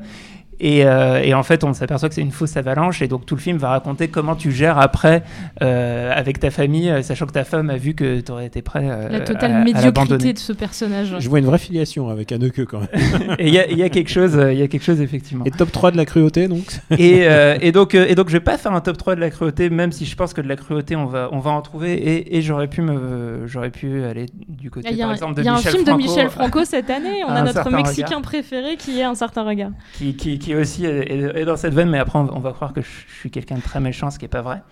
Et, 0.61 0.87
euh, 0.87 1.21
et 1.23 1.35
en 1.35 1.43
fait, 1.43 1.65
on 1.65 1.73
s'aperçoit 1.75 2.09
que 2.09 2.15
c'est 2.15 2.21
une 2.23 2.31
fausse 2.31 2.57
avalanche. 2.57 3.03
Et 3.03 3.09
donc, 3.09 3.27
tout 3.27 3.35
le 3.35 3.41
film 3.41 3.59
va 3.59 3.69
raconter 3.71 4.09
comment 4.09 4.35
tu 4.37 4.51
gères 4.53 4.79
après 4.79 5.23
euh, 5.63 6.13
avec 6.15 6.41
ta 6.41 6.51
famille, 6.51 6.89
euh, 6.91 7.03
sachant 7.03 7.27
que 7.27 7.33
ta 7.33 7.45
femme 7.45 7.71
a 7.71 7.77
vu 7.77 7.95
que 7.95 8.21
tu 8.21 8.33
aurais 8.33 8.47
été 8.47 8.63
prêt 8.63 8.85
euh, 8.89 9.09
La 9.09 9.21
totale 9.21 9.53
à- 9.53 9.65
médiocrité 9.65 10.33
de 10.33 10.39
ce 10.39 10.53
personnage. 10.53 11.15
Je 11.19 11.29
vois 11.29 11.39
une 11.41 11.47
vraie 11.47 11.59
filiation 11.59 12.09
avec 12.09 12.33
un 12.33 12.39
queue 12.51 12.65
quand 12.65 12.81
même. 12.81 13.37
Et 13.39 13.49
il 13.49 13.55
y, 13.55 13.59
a- 13.59 13.67
il 13.71 13.77
y 13.79 13.83
a 13.83 13.89
quelque 13.89 14.11
chose, 14.11 14.39
il 14.51 14.59
y 14.59 14.63
a 14.63 14.69
quelque 14.69 14.85
chose 14.85 15.01
effectivement. 15.01 15.45
Et 15.45 15.51
top 15.51 15.71
3 15.73 15.91
de 15.91 15.97
la 15.97 16.05
cruauté 16.05 16.49
donc 16.49 16.65
Et, 16.99 17.27
euh, 17.27 17.59
et 17.61 17.73
donc, 17.73 17.95
et 17.95 18.15
donc, 18.15 18.29
je 18.29 18.33
vais 18.35 18.41
pas 18.41 18.57
faire 18.59 18.73
un 18.73 18.81
top 18.81 18.97
3 18.97 19.15
de 19.17 19.21
la 19.21 19.31
cruauté, 19.31 19.69
même 19.71 19.93
si 19.93 20.05
je 20.07 20.17
pense 20.17 20.33
que 20.35 20.41
de 20.41 20.49
la 20.49 20.57
cruauté, 20.57 20.97
on 20.97 21.07
va, 21.07 21.29
on 21.33 21.39
va 21.39 21.51
en 21.51 21.63
trouver. 21.63 21.93
Et, 21.95 22.37
et 22.37 22.43
j'aurais 22.43 22.69
pu 22.69 22.81
me, 22.83 23.43
j'aurais 23.47 23.71
pu 23.71 24.05
aller 24.05 24.27
du 24.49 24.71
côté, 24.71 24.89
Il 24.91 24.97
y 24.97 25.03
a, 25.03 25.05
par 25.05 25.11
un- 25.11 25.15
exemple, 25.15 25.35
de 25.35 25.43
il 25.43 25.45
y 25.45 25.49
a 25.49 25.53
un 25.53 25.57
Michel 25.57 25.73
film 25.73 25.85
Franco, 25.85 25.99
de 26.03 26.07
Michel 26.09 26.31
Franco 26.31 26.65
cette 26.65 26.91
année. 26.91 27.23
On 27.27 27.31
a 27.33 27.43
notre 27.43 27.53
certain 27.55 27.71
Mexicain 27.77 28.07
regard. 28.07 28.23
préféré 28.23 28.77
qui 28.77 28.99
est 29.01 29.05
un 29.05 29.15
certain 29.15 29.43
regard. 29.43 29.71
qui, 29.95 30.15
qui, 30.17 30.39
qui 30.39 30.46
aussi 30.55 30.85
est, 30.85 31.11
est- 31.11 31.41
est 31.41 31.45
dans 31.45 31.57
cette 31.57 31.75
veine, 31.75 31.91
mais 31.91 31.99
après 31.99 32.19
on, 32.19 32.35
on 32.37 32.41
va 32.41 32.53
croire 32.53 32.73
que 32.73 32.81
je, 32.83 32.89
je 33.09 33.15
suis 33.19 33.31
quelqu'un 33.31 33.57
de 33.57 33.63
très 33.63 33.81
méchant, 33.81 34.11
ce 34.11 34.19
qui 34.19 34.25
n'est 34.25 34.29
pas 34.31 34.43
vrai. 34.43 34.63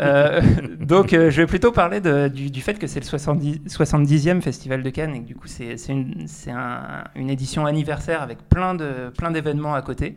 Euh, 0.00 0.40
donc 0.80 1.12
euh, 1.12 1.30
je 1.30 1.42
vais 1.42 1.46
plutôt 1.46 1.70
parler 1.70 2.00
de- 2.00 2.28
du, 2.28 2.50
du 2.50 2.60
fait 2.62 2.78
que 2.78 2.86
c'est 2.86 3.00
le 3.00 3.04
70, 3.04 3.60
70e 3.68 4.40
Festival 4.40 4.82
de 4.82 4.88
Cannes 4.88 5.14
et 5.14 5.20
que 5.20 5.26
du 5.26 5.34
coup 5.34 5.48
c'est 5.48 5.76
c'est 5.76 5.92
une, 5.92 6.24
c'est 6.26 6.50
un- 6.50 7.04
une 7.14 7.28
édition 7.28 7.66
anniversaire 7.66 8.22
avec 8.22 8.38
plein 8.48 8.74
de 8.74 9.10
plein 9.16 9.30
d'événements 9.30 9.74
à 9.74 9.82
côté. 9.82 10.16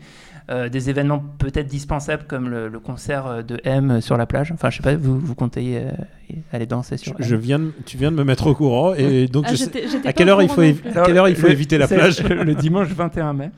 Euh, 0.51 0.69
des 0.69 0.91
événements 0.91 1.23
peut-être 1.39 1.65
dispensables 1.65 2.23
comme 2.27 2.49
le, 2.49 2.67
le 2.69 2.79
concert 2.79 3.43
de 3.43 3.59
M 3.63 3.99
sur 3.99 4.15
la 4.15 4.27
plage. 4.27 4.51
Enfin 4.51 4.69
je 4.69 4.77
sais 4.77 4.83
pas, 4.83 4.95
vous, 4.95 5.19
vous 5.19 5.33
comptez 5.35 5.77
euh, 5.79 5.89
aller 6.53 6.67
danser 6.67 6.97
sur 6.97 7.13
Je 7.19 7.35
viens 7.35 7.57
de- 7.59 7.73
tu 7.85 7.97
viens 7.97 8.11
de 8.11 8.15
me 8.15 8.23
mettre 8.23 8.45
au 8.47 8.53
courant 8.55 8.93
et 8.93 9.27
donc 9.27 9.45
Ah, 9.47 9.51
je 9.51 9.55
sais- 9.57 9.65
j'étais- 9.73 9.87
j'étais 9.89 10.07
à 10.07 10.13
quelle 10.13 10.29
heure 10.29 10.41
il 10.43 10.47
faut, 10.49 10.61
à 10.61 10.71
quelle 11.05 11.17
heure 11.17 11.27
il 11.27 11.35
faut 11.35 11.47
Le- 11.47 11.51
éviter 11.53 11.77
la 11.79 11.87
plage 11.87 12.23
Le 12.29 12.53
dimanche 12.55 12.87
21 12.89 13.33
mai. 13.33 13.49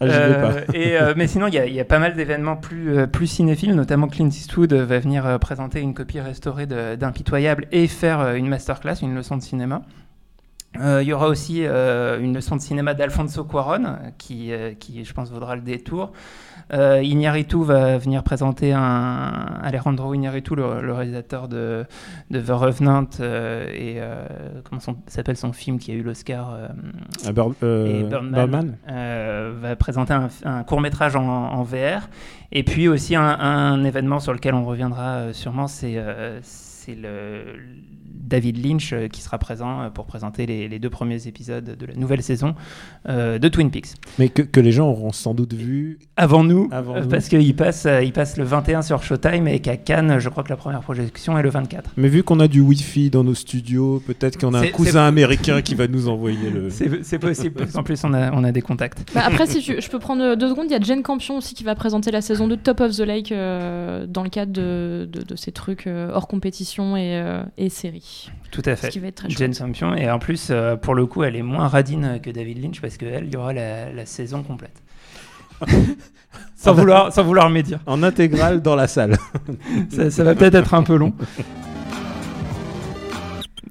Ah, 0.00 0.04
Euh, 0.04 0.64
et, 0.74 0.98
euh, 0.98 1.14
mais 1.16 1.26
sinon, 1.26 1.46
il 1.46 1.54
y, 1.54 1.72
y 1.72 1.80
a 1.80 1.84
pas 1.84 1.98
mal 1.98 2.14
d'événements 2.14 2.56
plus, 2.56 2.96
euh, 2.96 3.06
plus 3.06 3.26
cinéphiles, 3.26 3.74
notamment 3.74 4.08
Clint 4.08 4.28
Eastwood 4.28 4.72
va 4.74 4.98
venir 4.98 5.38
présenter 5.40 5.80
une 5.80 5.94
copie 5.94 6.20
restaurée 6.20 6.66
d'Impitoyable 6.66 7.66
et 7.72 7.86
faire 7.88 8.34
une 8.34 8.48
masterclass, 8.48 8.96
une 9.02 9.14
leçon 9.14 9.36
de 9.36 9.42
cinéma. 9.42 9.82
Euh, 10.80 11.02
Il 11.02 11.08
y 11.08 11.12
aura 11.12 11.28
aussi 11.28 11.62
euh, 11.64 12.18
une 12.20 12.34
leçon 12.34 12.56
de 12.56 12.60
cinéma 12.60 12.94
d'Alfonso 12.94 13.44
Cuaron, 13.44 13.96
qui, 14.18 14.52
euh, 14.52 14.72
qui, 14.78 15.04
je 15.04 15.12
pense, 15.12 15.30
vaudra 15.30 15.56
le 15.56 15.62
détour. 15.62 16.12
Iñárritu 16.72 17.62
va 17.62 17.96
venir 17.96 18.24
présenter 18.24 18.72
un 18.72 19.60
Alejandro 19.62 20.12
Iñárritu, 20.14 20.56
le, 20.56 20.80
le 20.82 20.92
réalisateur 20.92 21.46
de, 21.46 21.84
de 22.32 22.40
The 22.40 22.50
Revenant 22.50 23.06
et 23.72 24.00
comment 24.68 24.80
s'appelle 25.06 25.36
son 25.36 25.52
film 25.52 25.78
qui 25.78 25.92
a 25.92 25.94
eu 25.94 26.02
l'Oscar 26.02 26.56
Ah, 27.24 27.30
Bird- 27.30 27.54
Birdman, 27.60 28.76
va 28.88 29.76
présenter 29.76 30.12
un, 30.44 30.62
court 30.64 30.80
métrage 30.80 31.14
en, 31.14 31.22
en 31.28 31.62
VR. 31.62 32.08
Et 32.50 32.64
puis 32.64 32.88
aussi 32.88 33.14
un, 33.14 33.22
un 33.22 33.84
événement 33.84 34.18
sur 34.18 34.32
lequel 34.32 34.54
on 34.54 34.64
reviendra 34.64 35.32
sûrement, 35.32 35.68
c'est 35.68 36.02
c'est 36.86 36.94
le 36.94 37.56
David 38.28 38.64
Lynch 38.64 38.92
euh, 38.92 39.06
qui 39.08 39.20
sera 39.20 39.38
présent 39.38 39.82
euh, 39.82 39.90
pour 39.90 40.04
présenter 40.06 40.46
les, 40.46 40.66
les 40.68 40.78
deux 40.80 40.90
premiers 40.90 41.28
épisodes 41.28 41.76
de 41.78 41.86
la 41.86 41.94
nouvelle 41.94 42.22
saison 42.24 42.54
euh, 43.08 43.38
de 43.38 43.46
Twin 43.48 43.70
Peaks. 43.70 43.94
Mais 44.18 44.28
que, 44.30 44.42
que 44.42 44.58
les 44.58 44.72
gens 44.72 44.88
auront 44.88 45.12
sans 45.12 45.32
doute 45.34 45.52
vu. 45.54 45.98
Avant 46.16 46.42
nous, 46.42 46.68
Avant 46.72 47.00
nous. 47.00 47.08
parce 47.08 47.28
qu'il 47.28 47.54
passe, 47.54 47.86
il 48.02 48.12
passe 48.12 48.36
le 48.36 48.42
21 48.44 48.82
sur 48.82 49.02
Showtime 49.02 49.46
et 49.46 49.60
qu'à 49.60 49.76
Cannes, 49.76 50.18
je 50.18 50.28
crois 50.28 50.42
que 50.42 50.48
la 50.48 50.56
première 50.56 50.80
projection 50.80 51.38
est 51.38 51.42
le 51.42 51.50
24. 51.50 51.90
Mais 51.96 52.08
vu 52.08 52.24
qu'on 52.24 52.40
a 52.40 52.48
du 52.48 52.60
Wi-Fi 52.60 53.10
dans 53.10 53.22
nos 53.22 53.34
studios, 53.34 54.02
peut-être 54.04 54.38
qu'on 54.38 54.54
a 54.54 54.60
un 54.60 54.68
cousin 54.68 55.06
américain 55.06 55.62
qui 55.62 55.74
va 55.76 55.86
nous 55.86 56.08
envoyer 56.08 56.50
le. 56.50 56.70
C'est 56.70 57.18
possible, 57.20 57.54
parce 57.56 57.72
qu'en 57.72 57.82
plus 57.84 58.02
on 58.04 58.12
a, 58.12 58.32
on 58.32 58.42
a 58.42 58.50
des 58.50 58.62
contacts. 58.62 59.04
Bah, 59.14 59.22
après, 59.24 59.46
si 59.46 59.60
tu- 59.60 59.80
je 59.80 59.88
peux 59.88 59.98
prendre 60.00 60.34
deux 60.34 60.48
secondes, 60.48 60.66
il 60.68 60.72
y 60.72 60.76
a 60.76 60.80
Jane 60.80 61.02
Campion 61.02 61.36
aussi 61.38 61.54
qui 61.54 61.62
va 61.64 61.74
présenter 61.76 62.10
la 62.10 62.20
saison 62.22 62.48
2 62.48 62.56
de 62.56 62.60
Top 62.62 62.80
of 62.80 62.96
the 62.96 63.00
Lake 63.00 63.30
euh, 63.30 64.06
dans 64.08 64.22
le 64.24 64.30
cadre 64.30 64.52
de, 64.52 65.08
de- 65.12 65.22
de 65.22 65.36
ces 65.36 65.52
trucs 65.52 65.86
euh, 65.86 66.10
hors 66.12 66.26
compétition 66.26 66.75
et, 66.96 67.18
euh, 67.20 67.42
et 67.56 67.68
série. 67.68 68.30
Tout 68.50 68.62
à 68.66 68.76
Ce 68.76 68.82
fait. 68.82 68.88
qui 68.90 68.98
va 68.98 69.08
être 69.08 69.14
très 69.16 69.30
Jane 69.30 69.54
chouette. 69.54 69.66
Campion. 69.66 69.94
Et 69.94 70.10
en 70.10 70.18
plus, 70.18 70.48
euh, 70.50 70.76
pour 70.76 70.94
le 70.94 71.06
coup, 71.06 71.22
elle 71.22 71.36
est 71.36 71.42
moins 71.42 71.68
radine 71.68 72.20
que 72.22 72.30
David 72.30 72.62
Lynch 72.62 72.80
parce 72.80 72.96
qu'elle, 72.96 73.24
il 73.26 73.32
y 73.32 73.36
aura 73.36 73.52
la, 73.52 73.92
la 73.92 74.06
saison 74.06 74.42
complète. 74.42 74.82
sans, 76.56 76.74
vouloir, 76.74 77.12
sans 77.12 77.24
vouloir 77.24 77.48
médire. 77.48 77.80
En 77.86 78.02
intégrale 78.02 78.60
dans 78.60 78.76
la 78.76 78.88
salle. 78.88 79.16
Ça, 79.90 80.10
ça 80.10 80.24
va 80.24 80.34
peut-être 80.34 80.54
être 80.56 80.74
un 80.74 80.82
peu 80.82 80.96
long. 80.96 81.12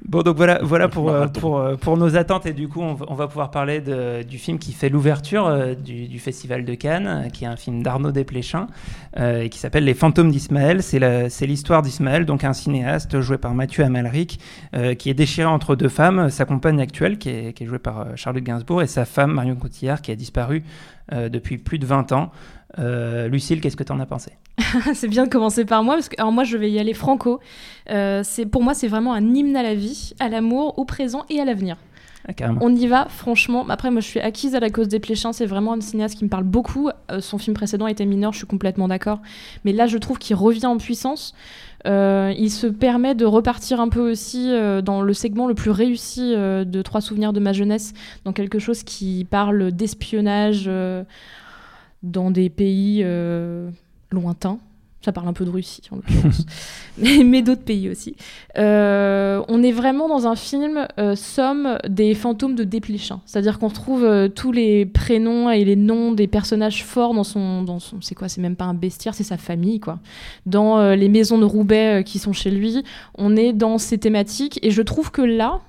Bon, 0.07 0.21
donc 0.21 0.37
voilà, 0.37 0.59
voilà 0.61 0.87
pour, 0.87 1.09
euh, 1.09 1.25
pour, 1.27 1.57
euh, 1.57 1.75
pour 1.77 1.97
nos 1.97 2.15
attentes. 2.15 2.45
Et 2.45 2.53
du 2.53 2.67
coup, 2.67 2.79
on 2.81 2.93
va, 2.93 3.05
on 3.09 3.15
va 3.15 3.27
pouvoir 3.27 3.49
parler 3.49 3.81
de- 3.81 4.21
du 4.21 4.37
film 4.37 4.59
qui 4.59 4.71
fait 4.71 4.87
l'ouverture 4.89 5.47
euh, 5.47 5.73
du, 5.73 6.07
du 6.07 6.19
Festival 6.19 6.63
de 6.63 6.75
Cannes, 6.75 7.29
qui 7.33 7.43
est 7.43 7.47
un 7.47 7.55
film 7.55 7.81
d'Arnaud 7.81 8.11
Desplechin, 8.11 8.67
et 9.17 9.49
qui 9.49 9.57
s'appelle 9.57 9.83
Les 9.83 9.93
fantômes 9.95 10.29
d'Ismaël. 10.31 10.83
C'est 10.83 11.45
l'histoire 11.47 11.81
d'Ismaël, 11.81 12.25
donc 12.25 12.43
un 12.43 12.53
cinéaste 12.53 13.19
joué 13.21 13.37
par 13.37 13.53
Mathieu 13.55 13.83
Amalric, 13.83 14.39
qui 14.99 15.09
est 15.09 15.13
déchiré 15.13 15.47
entre 15.47 15.75
deux 15.75 15.89
femmes, 15.89 16.29
sa 16.29 16.45
compagne 16.45 16.79
actuelle, 16.81 17.17
qui 17.17 17.29
est, 17.29 17.53
qui 17.53 17.63
est 17.63 17.67
jouée 17.67 17.79
par 17.79 18.07
Charlotte 18.15 18.43
Gainsbourg, 18.43 18.81
et 18.83 18.87
sa 18.87 19.05
femme, 19.05 19.31
Marion 19.31 19.55
Cotillard, 19.55 20.01
qui 20.01 20.11
a 20.11 20.15
disparu 20.15 20.63
depuis 21.11 21.57
plus 21.57 21.79
de 21.79 21.85
20 21.85 22.11
ans. 22.11 22.31
Lucille, 22.77 23.61
qu'est-ce 23.61 23.77
que 23.77 23.83
tu 23.83 23.91
en 23.91 23.99
as 23.99 24.05
pensé? 24.05 24.31
c'est 24.93 25.07
bien 25.07 25.25
de 25.25 25.29
commencer 25.29 25.65
par 25.65 25.83
moi 25.83 25.95
parce 25.95 26.09
que 26.09 26.15
alors 26.17 26.31
moi 26.31 26.43
je 26.43 26.57
vais 26.57 26.71
y 26.71 26.79
aller 26.79 26.93
franco. 26.93 27.39
Euh, 27.89 28.21
c'est 28.23 28.45
pour 28.45 28.63
moi 28.63 28.73
c'est 28.73 28.87
vraiment 28.87 29.13
un 29.13 29.33
hymne 29.33 29.55
à 29.55 29.63
la 29.63 29.75
vie, 29.75 30.13
à 30.19 30.29
l'amour, 30.29 30.79
au 30.79 30.85
présent 30.85 31.25
et 31.29 31.39
à 31.39 31.45
l'avenir. 31.45 31.77
Ah. 32.27 32.51
On 32.61 32.75
y 32.75 32.87
va, 32.87 33.07
franchement. 33.09 33.65
Après, 33.69 33.91
moi, 33.91 34.01
je 34.01 34.07
suis 34.07 34.19
acquise 34.19 34.55
à 34.55 34.59
la 34.59 34.69
cause 34.69 34.87
des 34.87 34.99
Pléchins. 34.99 35.31
C'est 35.31 35.45
vraiment 35.45 35.73
un 35.73 35.81
cinéaste 35.81 36.17
qui 36.17 36.23
me 36.23 36.29
parle 36.29 36.43
beaucoup. 36.43 36.89
Euh, 37.11 37.21
son 37.21 37.37
film 37.37 37.55
précédent 37.55 37.87
était 37.87 38.05
mineur, 38.05 38.33
je 38.33 38.39
suis 38.39 38.47
complètement 38.47 38.87
d'accord. 38.87 39.19
Mais 39.63 39.73
là, 39.73 39.85
je 39.85 39.97
trouve 39.97 40.17
qu'il 40.17 40.35
revient 40.35 40.65
en 40.65 40.77
puissance. 40.77 41.35
Euh, 41.85 42.33
il 42.35 42.49
se 42.49 42.65
permet 42.65 43.13
de 43.13 43.25
repartir 43.25 43.79
un 43.79 43.89
peu 43.89 44.11
aussi 44.11 44.49
euh, 44.49 44.81
dans 44.81 45.03
le 45.03 45.13
segment 45.13 45.47
le 45.47 45.53
plus 45.53 45.69
réussi 45.69 46.33
de 46.35 46.81
Trois 46.81 47.01
souvenirs 47.01 47.33
de 47.33 47.39
ma 47.39 47.53
jeunesse, 47.53 47.93
dans 48.25 48.33
quelque 48.33 48.59
chose 48.59 48.83
qui 48.83 49.25
parle 49.29 49.71
d'espionnage 49.71 50.69
dans 52.03 52.31
des 52.31 52.49
pays 52.49 53.03
lointains. 54.11 54.59
Ça 55.05 55.11
parle 55.11 55.27
un 55.27 55.33
peu 55.33 55.45
de 55.45 55.51
Russie, 55.51 55.83
en 55.91 55.99
mais, 56.97 57.43
d'autres 57.43 57.61
pays 57.61 57.89
aussi. 57.89 58.15
Euh, 58.57 59.43
on 59.47 59.61
est 59.61 59.71
vraiment 59.71 60.09
dans 60.09 60.25
un 60.25 60.35
film 60.35 60.87
euh, 60.97 61.15
somme 61.15 61.77
des 61.87 62.15
fantômes 62.15 62.55
de 62.55 62.63
Desplechin. 62.63 63.21
C'est-à-dire 63.27 63.59
qu'on 63.59 63.67
retrouve 63.67 64.03
euh, 64.03 64.29
tous 64.29 64.51
les 64.51 64.87
prénoms 64.87 65.51
et 65.51 65.63
les 65.63 65.75
noms 65.75 66.11
des 66.11 66.25
personnages 66.25 66.83
forts 66.83 67.13
dans 67.13 67.23
son... 67.23 67.61
Dans 67.61 67.77
son 67.77 67.97
c'est 68.01 68.15
quoi 68.15 68.29
C'est 68.29 68.41
même 68.41 68.55
pas 68.55 68.65
un 68.65 68.73
bestiaire, 68.73 69.13
c'est 69.13 69.23
sa 69.23 69.37
famille, 69.37 69.79
quoi. 69.79 69.99
Dans 70.47 70.95
les 70.95 71.09
maisons 71.09 71.37
de 71.37 71.45
Roubaix 71.45 72.03
qui 72.03 72.17
sont 72.17 72.33
chez 72.33 72.49
lui, 72.49 72.83
on 73.15 73.35
est 73.35 73.53
dans 73.53 73.77
ces 73.77 73.99
thématiques. 73.99 74.57
Et 74.63 74.71
je 74.71 74.81
trouve 74.81 75.11
que 75.11 75.21
là, 75.21 75.61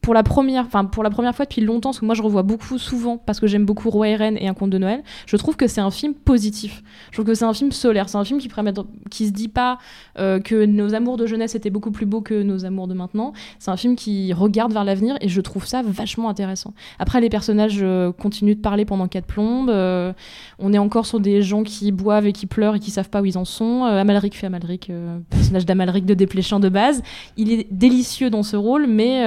pour 0.00 0.14
la 0.14 0.22
première, 0.22 0.64
enfin 0.64 0.84
pour 0.84 1.02
la 1.02 1.10
première 1.10 1.34
fois 1.34 1.44
depuis 1.44 1.60
longtemps, 1.60 1.90
parce 1.90 2.00
que 2.00 2.04
moi 2.04 2.14
je 2.14 2.22
revois 2.22 2.42
beaucoup 2.42 2.78
souvent 2.78 3.18
parce 3.18 3.40
que 3.40 3.46
j'aime 3.46 3.64
beaucoup 3.64 3.90
Roi 3.90 4.08
et 4.08 4.12
et 4.12 4.48
Un 4.48 4.54
conte 4.54 4.70
de 4.70 4.78
Noël. 4.78 5.02
Je 5.26 5.36
trouve 5.36 5.56
que 5.56 5.66
c'est 5.66 5.80
un 5.80 5.90
film 5.90 6.14
positif. 6.14 6.82
Je 7.10 7.16
trouve 7.16 7.26
que 7.26 7.34
c'est 7.34 7.44
un 7.44 7.52
film 7.52 7.72
solaire. 7.72 8.08
C'est 8.08 8.18
un 8.18 8.24
film 8.24 8.38
qui 8.38 8.48
permet, 8.48 8.72
se 9.10 9.24
dit 9.24 9.48
pas 9.48 9.78
euh, 10.18 10.40
que 10.40 10.64
nos 10.64 10.94
amours 10.94 11.16
de 11.16 11.26
jeunesse 11.26 11.54
étaient 11.54 11.70
beaucoup 11.70 11.90
plus 11.90 12.06
beaux 12.06 12.20
que 12.20 12.42
nos 12.42 12.64
amours 12.64 12.88
de 12.88 12.94
maintenant. 12.94 13.32
C'est 13.58 13.70
un 13.70 13.76
film 13.76 13.96
qui 13.96 14.32
regarde 14.32 14.72
vers 14.72 14.84
l'avenir 14.84 15.16
et 15.20 15.28
je 15.28 15.40
trouve 15.40 15.66
ça 15.66 15.82
vachement 15.82 16.28
intéressant. 16.28 16.74
Après 16.98 17.20
les 17.20 17.28
personnages 17.28 17.80
euh, 17.82 18.12
continuent 18.12 18.56
de 18.56 18.60
parler 18.60 18.84
pendant 18.84 19.08
quatre 19.08 19.26
plombes. 19.26 19.70
euh, 19.70 20.12
on 20.58 20.72
est 20.72 20.78
encore 20.78 21.06
sur 21.06 21.20
des 21.20 21.42
gens 21.42 21.62
qui 21.62 21.92
boivent 21.92 22.26
et 22.26 22.32
qui 22.32 22.46
pleurent 22.46 22.76
et 22.76 22.80
qui 22.80 22.90
savent 22.90 23.10
pas 23.10 23.20
où 23.20 23.24
ils 23.24 23.38
en 23.38 23.44
sont. 23.44 23.84
Amalric 23.84 24.36
fait 24.36 24.46
Amalric, 24.46 24.90
personnage 25.30 25.66
d'Amalric 25.66 26.06
de 26.06 26.14
Desplechin 26.14 26.60
de 26.60 26.68
base. 26.68 27.02
Il 27.36 27.52
est 27.52 27.66
délicieux 27.70 28.30
dans 28.30 28.42
ce 28.42 28.56
rôle, 28.56 28.86
mais 28.86 29.24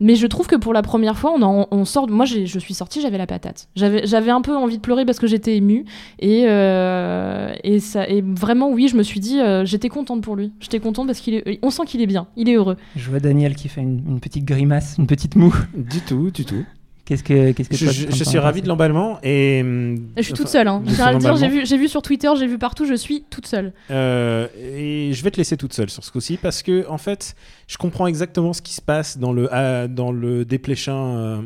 mais 0.00 0.14
je 0.14 0.26
trouve 0.26 0.46
que 0.46 0.56
pour 0.56 0.72
la 0.72 0.82
première 0.82 1.16
fois, 1.18 1.32
on, 1.36 1.42
en- 1.42 1.68
on 1.70 1.84
sort. 1.84 2.08
Moi, 2.08 2.24
je 2.26 2.58
suis 2.58 2.74
sortie, 2.74 3.00
j'avais 3.00 3.18
la 3.18 3.26
patate. 3.26 3.68
J'avais 3.76 4.30
un 4.30 4.40
peu 4.42 4.54
envie 4.56 4.76
de 4.76 4.82
pleurer 4.82 5.04
parce 5.04 5.18
que 5.18 5.26
j'étais 5.26 5.56
émue. 5.56 5.84
Et, 6.18 6.44
euh, 6.48 7.52
et, 7.64 7.80
ça, 7.80 8.08
et 8.08 8.22
vraiment, 8.22 8.70
oui, 8.70 8.88
je 8.88 8.96
me 8.96 9.02
suis 9.02 9.20
dit, 9.20 9.40
euh, 9.40 9.64
j'étais 9.64 9.88
contente 9.88 10.22
pour 10.22 10.36
lui. 10.36 10.52
J'étais 10.60 10.80
contente 10.80 11.06
parce 11.06 11.20
qu'il 11.20 11.34
est. 11.34 11.58
On 11.62 11.70
sent 11.70 11.82
qu'il 11.86 12.00
est 12.02 12.06
bien, 12.06 12.26
il 12.36 12.48
est 12.48 12.54
heureux. 12.54 12.76
Je 12.96 13.08
vois 13.10 13.20
Daniel 13.20 13.54
qui 13.54 13.68
fait 13.68 13.80
une, 13.80 14.02
une 14.08 14.20
petite 14.20 14.44
grimace, 14.44 14.96
une 14.98 15.06
petite 15.06 15.36
moue. 15.36 15.54
Du 15.74 16.00
tout, 16.00 16.30
du 16.30 16.44
tout. 16.44 16.64
Qu'est-ce 17.06 17.22
que, 17.22 17.52
qu'est-ce 17.52 17.68
que 17.68 17.76
Je, 17.76 17.84
toi, 17.84 17.92
je- 17.94 18.04
ça 18.06 18.10
je 18.10 18.24
te 18.24 18.28
suis 18.28 18.38
ravi 18.38 18.60
de 18.62 18.68
l'emballement 18.68 19.18
et. 19.22 19.62
Je 20.16 20.22
suis 20.22 20.32
toute 20.32 20.48
seule. 20.48 20.66
Hein. 20.66 20.82
j'ai 21.38 21.48
vu, 21.48 21.64
j'ai 21.64 21.78
vu 21.78 21.86
sur 21.88 22.02
Twitter, 22.02 22.28
j'ai 22.36 22.48
vu 22.48 22.58
partout, 22.58 22.84
je 22.84 22.94
suis 22.94 23.22
toute 23.30 23.46
seule. 23.46 23.72
Euh, 23.92 24.48
et 24.60 25.12
je 25.14 25.22
vais 25.22 25.30
te 25.30 25.36
laisser 25.36 25.56
toute 25.56 25.72
seule 25.72 25.88
sur 25.88 26.02
ce 26.02 26.10
coup-ci 26.10 26.36
parce 26.36 26.64
que 26.64 26.84
en 26.88 26.98
fait, 26.98 27.36
je 27.68 27.76
comprends 27.76 28.08
exactement 28.08 28.52
ce 28.52 28.60
qui 28.60 28.74
se 28.74 28.82
passe 28.82 29.18
dans 29.18 29.32
le 29.32 29.48
euh, 29.52 29.86
dans 29.86 30.10
le 30.10 30.44
Desplechin 30.44 30.96
euh, 30.96 31.42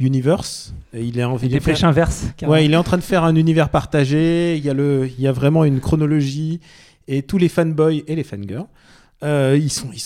universe. 0.00 0.74
Et 0.92 1.02
il 1.04 1.18
est 1.18 1.24
en 1.24 1.38
il 1.38 1.60
fait- 1.60 1.84
inverses. 1.84 2.26
carrément. 2.36 2.54
Ouais, 2.54 2.64
il 2.64 2.72
est 2.72 2.76
en 2.76 2.82
train 2.82 2.98
de 2.98 3.02
faire 3.02 3.22
un 3.24 3.36
univers 3.36 3.68
partagé. 3.68 4.56
Il 4.56 4.64
y 4.64 4.70
a 4.70 4.74
le 4.74 5.08
il 5.16 5.22
y 5.22 5.28
a 5.28 5.32
vraiment 5.32 5.64
une 5.64 5.80
chronologie 5.80 6.60
et 7.06 7.22
tous 7.22 7.38
les 7.38 7.48
fanboys 7.48 8.02
et 8.08 8.16
les 8.16 8.24
fangirls. 8.24 8.66
Euh, 9.24 9.58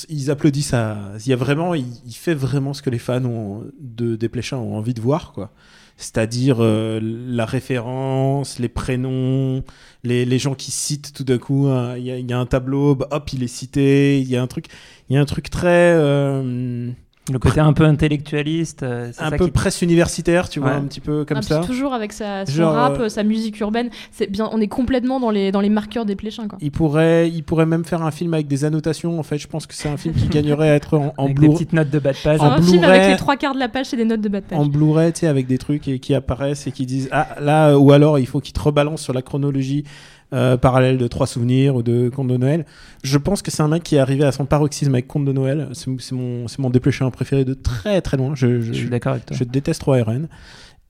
ils, 0.09 0.31
applaudissent 0.31 0.75
à. 0.75 1.13
Il 1.25 1.29
y 1.29 1.33
a 1.33 1.37
vraiment, 1.37 1.75
il, 1.75 1.85
fait 2.15 2.35
vraiment 2.35 2.73
ce 2.75 2.83
que 2.83 2.91
les 2.91 2.99
fans 2.99 3.25
ont, 3.25 3.65
de 3.81 4.17
Desplechin 4.17 4.57
ont 4.59 4.77
envie 4.77 4.95
de 4.95 5.01
voir, 5.01 5.33
quoi. 5.33 5.51
C'est-à-dire 5.97 6.59
euh, 6.61 7.01
la 7.03 7.45
référence, 7.45 8.59
les 8.61 8.69
prénoms, 8.69 9.65
les, 10.05 10.25
les 10.25 10.39
gens 10.39 10.55
qui 10.55 10.71
citent 10.71 11.13
tout 11.13 11.25
d'un 11.25 11.39
coup. 11.39 11.67
hein, 11.67 11.97
Il 11.97 12.05
y, 12.05 12.11
a- 12.13 12.19
il 12.19 12.31
y 12.31 12.33
a 12.33 12.39
un 12.39 12.47
tableau, 12.47 12.95
bah, 12.95 13.09
hop, 13.11 13.33
il 13.33 13.43
est 13.43 13.49
cité. 13.49 14.21
Il 14.21 14.29
y 14.29 14.37
a 14.37 14.43
un 14.43 14.47
truc, 14.47 14.67
il 15.11 15.15
y 15.15 15.17
a 15.19 15.21
un 15.21 15.25
truc 15.25 15.51
très. 15.51 15.69
euh, 15.97 16.91
Le 17.33 17.39
côté 17.39 17.61
un 17.61 17.73
peu 17.73 17.85
intellectualiste. 17.85 18.83
euh, 18.83 19.11
c'est 19.13 19.23
un 19.23 19.31
ça 19.31 19.37
peu 19.37 19.47
qui- 19.47 19.51
presse 19.51 19.83
universitaire, 19.83 20.49
tu 20.49 20.61
vois, 20.61 20.71
Ouais. 20.71 20.77
un 20.77 20.83
petit 20.83 21.01
peu 21.01 21.25
comme 21.25 21.39
Ah, 21.39 21.43
ça. 21.43 21.59
toujours 21.61 21.93
avec 21.95 22.13
sa, 22.13 22.47
son 22.47 22.53
Genre, 22.53 22.73
rap, 22.75 22.99
euh, 23.01 23.09
sa 23.09 23.23
musique 23.23 23.59
urbaine. 23.61 23.91
C'est 24.13 24.31
bien, 24.31 24.49
on 24.53 24.61
est 24.61 24.69
complètement 24.69 25.21
dans 25.21 25.31
les, 25.31 25.53
dans 25.53 25.61
les 25.61 25.69
marqueurs 25.69 26.05
des 26.05 26.17
pléchins. 26.17 26.49
Quoi. 26.49 26.59
Il 26.61 26.71
pourrait, 26.71 27.29
il 27.31 27.43
pourrait 27.43 27.67
même 27.67 27.85
faire 27.85 28.03
un 28.03 28.11
film 28.11 28.35
avec 28.35 28.47
des 28.49 28.65
annotations. 28.65 29.19
En 29.19 29.23
fait, 29.23 29.39
je 29.39 29.47
pense 29.47 29.67
que 29.67 29.75
c'est 29.75 29.89
un 29.89 29.97
film 29.97 30.15
qui 30.15 30.29
gagnerait 30.29 30.71
à 30.71 30.75
être 30.75 30.97
en, 30.97 31.15
en 31.17 31.25
avec 31.27 31.39
des 31.41 31.49
petites 31.49 31.73
notes 31.73 31.91
de 31.91 31.99
bas 31.99 32.13
de 32.13 32.19
page. 32.23 32.41
En 32.41 32.53
un 32.53 32.63
film 32.63 32.85
avec 32.85 33.09
les 33.09 33.17
trois 33.17 33.37
quarts 33.37 33.55
de 33.55 33.59
la 33.61 33.69
page, 33.69 33.87
c'est 33.87 33.97
des 33.97 34.05
notes 34.05 34.21
de 34.21 34.29
bas 34.29 34.41
de 34.41 34.47
page. 34.47 34.59
en 34.59 34.67
Blu-ray, 34.67 35.13
tu 35.13 35.21
sais, 35.21 35.27
avec 35.27 35.47
des 35.47 35.59
trucs 35.59 35.87
et, 35.89 35.99
qui 35.99 36.15
apparaissent 36.15 36.67
et 36.67 36.73
qui 36.73 36.87
disent 36.87 37.09
ah 37.13 37.37
là 37.41 37.79
ou 37.79 37.93
alors 37.93 38.19
il 38.19 38.27
faut 38.27 38.41
qu'il 38.41 38.53
te 38.53 38.61
rebalance 38.61 39.03
sur 39.03 39.13
la 39.13 39.23
chronologie 39.23 39.85
euh, 40.33 40.57
parallèle 40.57 40.99
de 40.99 41.07
Trois 41.07 41.27
Souvenirs 41.27 41.77
ou 41.77 41.83
de 41.83 42.09
Conte 42.09 42.29
de 42.29 42.37
Noël. 42.37 42.67
Je 43.03 43.17
pense 43.19 43.43
que 43.43 43.51
c'est 43.51 43.63
un 43.63 43.69
mec 43.69 43.83
qui 43.83 43.97
est 43.97 43.99
arrivé 43.99 44.25
à 44.25 44.33
son 44.33 44.45
paroxysme 44.45 44.95
avec 44.95 45.07
Conte 45.07 45.25
de 45.25 45.33
Noël. 45.33 45.69
C'est 45.73 46.13
mon, 46.13 46.47
mon 46.59 46.71
dépêcheur 46.71 47.11
préféré 47.11 47.45
de 47.45 47.55
très 47.55 48.01
très 48.01 48.17
loin. 48.17 48.35
Je, 48.35 48.61
je, 48.61 48.73
Je 48.73 48.79
suis 48.79 48.91
d'accord 48.91 49.13
avec 49.13 49.27
toi. 49.27 49.37
je 49.37 49.45
déteste 49.45 49.83
3RN. 49.83 50.27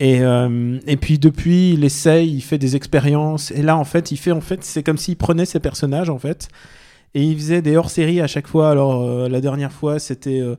Et, 0.00 0.20
euh, 0.22 0.78
et 0.86 0.96
puis 0.96 1.18
depuis, 1.18 1.72
il 1.72 1.84
essaye, 1.84 2.32
il 2.32 2.40
fait 2.40 2.58
des 2.58 2.76
expériences. 2.76 3.50
Et 3.50 3.62
là, 3.62 3.76
en 3.76 3.84
fait, 3.84 4.12
il 4.12 4.16
fait, 4.16 4.30
en 4.30 4.40
fait, 4.40 4.62
c'est 4.64 4.82
comme 4.82 4.96
s'il 4.96 5.16
prenait 5.16 5.44
ses 5.44 5.58
personnages, 5.60 6.08
en 6.10 6.18
fait, 6.18 6.48
et 7.14 7.22
il 7.22 7.36
faisait 7.36 7.62
des 7.62 7.76
hors-séries 7.76 8.20
à 8.20 8.26
chaque 8.26 8.46
fois. 8.46 8.70
Alors, 8.70 9.02
euh, 9.02 9.28
la 9.28 9.40
dernière 9.40 9.72
fois, 9.72 9.98
c'était 9.98 10.40
euh, 10.40 10.56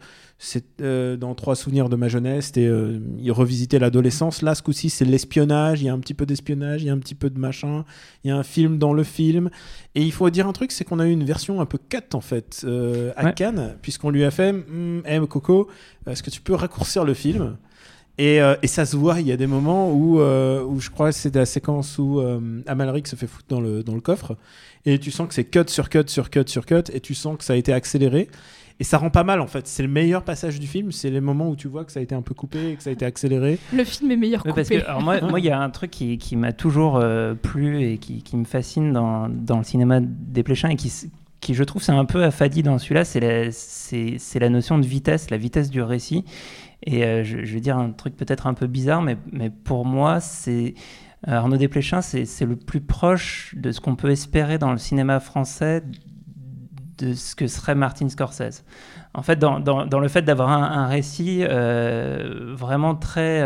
euh, 0.82 1.16
dans 1.18 1.36
Trois 1.36 1.56
souvenirs 1.56 1.90
de 1.90 1.96
ma 1.96 2.08
jeunesse, 2.08 2.48
c'était, 2.48 2.70
il 3.20 3.32
revisitait 3.32 3.80
l'adolescence. 3.80 4.42
Là, 4.42 4.56
ce 4.56 4.64
coup-ci, 4.64 4.90
c'est 4.90 5.06
l'espionnage. 5.06 5.82
Il 5.82 5.86
y 5.86 5.90
a 5.90 5.94
un 5.94 6.00
petit 6.00 6.14
peu 6.14 6.26
d'espionnage, 6.26 6.82
il 6.82 6.88
y 6.88 6.90
a 6.90 6.94
un 6.94 6.98
petit 6.98 7.16
peu 7.16 7.30
de 7.30 7.40
machin. 7.40 7.86
Il 8.24 8.30
y 8.30 8.32
a 8.32 8.38
un 8.38 8.44
film 8.44 8.78
dans 8.78 8.94
le 8.94 9.04
film. 9.04 9.50
Et 9.96 10.02
il 10.02 10.12
faut 10.12 10.30
dire 10.30 10.48
un 10.48 10.54
truc, 10.54 10.72
c'est 10.72 10.84
qu'on 10.84 11.00
a 11.00 11.08
eu 11.08 11.12
une 11.12 11.24
version 11.24 11.62
un 11.62 11.66
peu 11.66 11.78
cut, 11.78 11.98
en 12.14 12.22
fait, 12.22 12.66
à 13.16 13.26
Ouais. 13.26 13.34
Cannes, 13.34 13.76
puisqu'on 13.82 14.10
lui 14.10 14.24
a 14.24 14.32
fait, 14.32 14.50
Hum, 14.50 15.04
Eh, 15.06 15.20
Coco, 15.28 15.68
est-ce 16.08 16.24
que 16.24 16.30
tu 16.30 16.42
peux 16.42 16.56
raccourcir 16.56 17.04
le 17.06 17.14
film? 17.14 17.58
Et, 18.20 18.42
euh, 18.42 18.56
et 18.62 18.68
ça 18.68 18.86
se 18.86 18.98
voit, 18.98 19.22
il 19.22 19.28
y 19.28 19.32
a 19.32 19.38
des 19.38 19.48
moments 19.48 19.94
où, 19.94 20.20
euh, 20.20 20.62
où 20.62 20.82
je 20.82 20.90
crois 20.90 21.12
que 21.12 21.16
c'est 21.16 21.34
la 21.34 21.46
séquence 21.46 21.98
où 21.98 22.20
euh, 22.20 22.62
Amalric 22.68 23.08
se 23.08 23.16
fait 23.16 23.28
foutre 23.28 23.46
dans 23.48 23.62
le, 23.62 23.82
dans 23.82 23.96
le 23.96 24.02
coffre, 24.02 24.36
et 24.86 25.00
tu 25.00 25.10
sens 25.10 25.30
que 25.30 25.34
c'est 25.34 25.46
cut 25.46 25.64
sur 25.68 25.88
cut 25.88 26.04
sur 26.08 26.30
cut 26.30 26.44
sur 26.48 26.66
cut, 26.66 26.84
et 26.92 27.00
tu 27.00 27.16
sens 27.16 27.38
que 27.38 27.46
ça 27.46 27.54
a 27.54 27.56
été 27.56 27.72
accéléré, 27.72 28.28
et 28.82 28.84
ça 28.84 28.98
rend 28.98 29.10
pas 29.10 29.24
mal 29.24 29.40
en 29.40 29.48
fait. 29.48 29.68
C'est 29.68 29.84
le 29.84 29.90
meilleur 29.90 30.24
passage 30.24 30.60
du 30.60 30.68
film, 30.68 30.92
c'est 30.92 31.10
les 31.10 31.22
moments 31.22 31.50
où 31.50 31.56
tu 31.56 31.70
vois 31.70 31.86
que 31.86 31.94
ça 31.94 32.02
a 32.02 32.04
été 32.04 32.14
un 32.14 32.22
peu 32.22 32.34
coupé, 32.34 32.72
et 32.72 32.76
que 32.76 32.84
ça 32.84 32.90
a 32.90 32.94
été 32.94 33.06
accéléré. 33.06 33.58
Le 33.74 33.86
film 33.86 34.12
est 34.12 34.18
meilleur 34.18 34.44
coupé. 34.44 34.54
parce 34.54 34.68
que 34.68 34.86
alors 34.86 35.02
moi, 35.02 35.22
moi, 35.30 35.40
il 35.40 35.46
y 35.46 35.50
a 35.50 35.62
un 35.62 35.70
truc 35.70 35.90
qui, 35.90 36.18
qui 36.18 36.36
m'a 36.36 36.52
toujours 36.52 36.98
euh, 36.98 37.36
plu 37.36 37.82
et 37.84 38.00
qui, 38.00 38.22
qui 38.22 38.36
me 38.36 38.44
fascine 38.44 38.92
dans, 38.92 39.30
dans 39.30 39.60
le 39.60 39.64
cinéma 39.64 40.02
des 40.02 40.44
Pléchins 40.44 40.68
et 40.68 40.76
qui, 40.76 40.92
qui 41.40 41.54
je 41.54 41.64
trouve, 41.64 41.82
c'est 41.82 41.92
un 41.92 42.06
peu 42.06 42.24
affadi 42.24 42.64
dans 42.64 42.78
celui-là, 42.78 43.06
c'est 43.06 43.20
la, 43.20 44.50
notion 44.50 44.78
de 44.78 44.86
vitesse, 44.86 45.30
la 45.30 45.38
vitesse 45.38 45.70
du 45.70 45.82
récit. 45.82 46.26
Et 46.84 47.04
euh, 47.04 47.24
je, 47.24 47.44
je 47.44 47.54
vais 47.54 47.60
dire 47.60 47.78
un 47.78 47.92
truc 47.92 48.16
peut-être 48.16 48.48
un 48.48 48.54
peu 48.54 48.68
bizarre, 48.68 49.02
mais, 49.02 49.18
pour 49.50 49.86
moi, 49.86 50.20
euh, 50.48 50.72
Arnaud 51.28 51.58
Desplechin, 51.58 52.02
c'est, 52.02 52.46
le 52.46 52.56
plus 52.56 52.82
proche 52.82 53.56
de 53.58 53.72
ce 53.72 53.82
qu'on 53.82 53.96
peut 53.96 54.12
espérer 54.12 54.58
dans 54.58 54.72
le 54.72 54.78
cinéma 54.78 55.20
français 55.20 55.84
de 56.98 57.14
ce 57.14 57.36
que 57.36 57.48
serait 57.48 57.76
Martin 57.76 58.10
Scorsese. 58.10 58.66
En 59.14 59.22
fait, 59.22 59.40
dans, 59.40 59.60
le 60.00 60.08
fait 60.08 60.22
d'avoir 60.22 60.50
un, 60.50 60.88
récit 60.88 61.44
euh, 61.44 62.54
vraiment 62.56 62.96
très... 62.96 63.42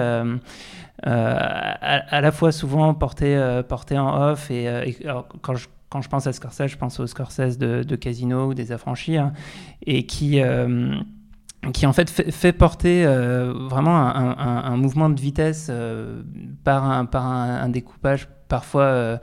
à, 1.03 2.21
la 2.21 2.31
fois 2.31 2.51
souvent 2.51 2.93
porté, 2.95 3.37
en 3.37 4.31
off. 4.31 4.49
Et, 4.49 4.97
quand, 5.41 5.55
je, 5.55 5.67
quand 5.93 6.01
je 6.01 6.09
pense 6.09 6.25
à 6.25 6.33
Scorsese, 6.33 6.69
je 6.69 6.77
pense 6.77 6.99
au 6.99 7.05
Scorsese 7.05 7.59
de, 7.59 7.95
Casino 7.95 8.47
ou 8.47 8.55
des 8.55 8.71
Affranchis, 8.71 9.17
hein, 9.17 9.31
et 9.85 10.07
qui, 10.07 10.41
euh, 10.41 10.95
qui 11.71 11.85
en 11.85 11.93
fait 11.93 12.09
fait, 12.09 12.51
porter 12.51 13.05
euh, 13.05 13.53
vraiment 13.69 13.95
un, 13.95 14.75
mouvement 14.75 15.11
de 15.11 15.21
vitesse 15.21 15.67
euh, 15.69 16.23
par, 16.63 16.89
un, 16.89 17.05
par 17.05 17.27
un, 17.27 17.69
découpage 17.69 18.27
parfois 18.47 19.19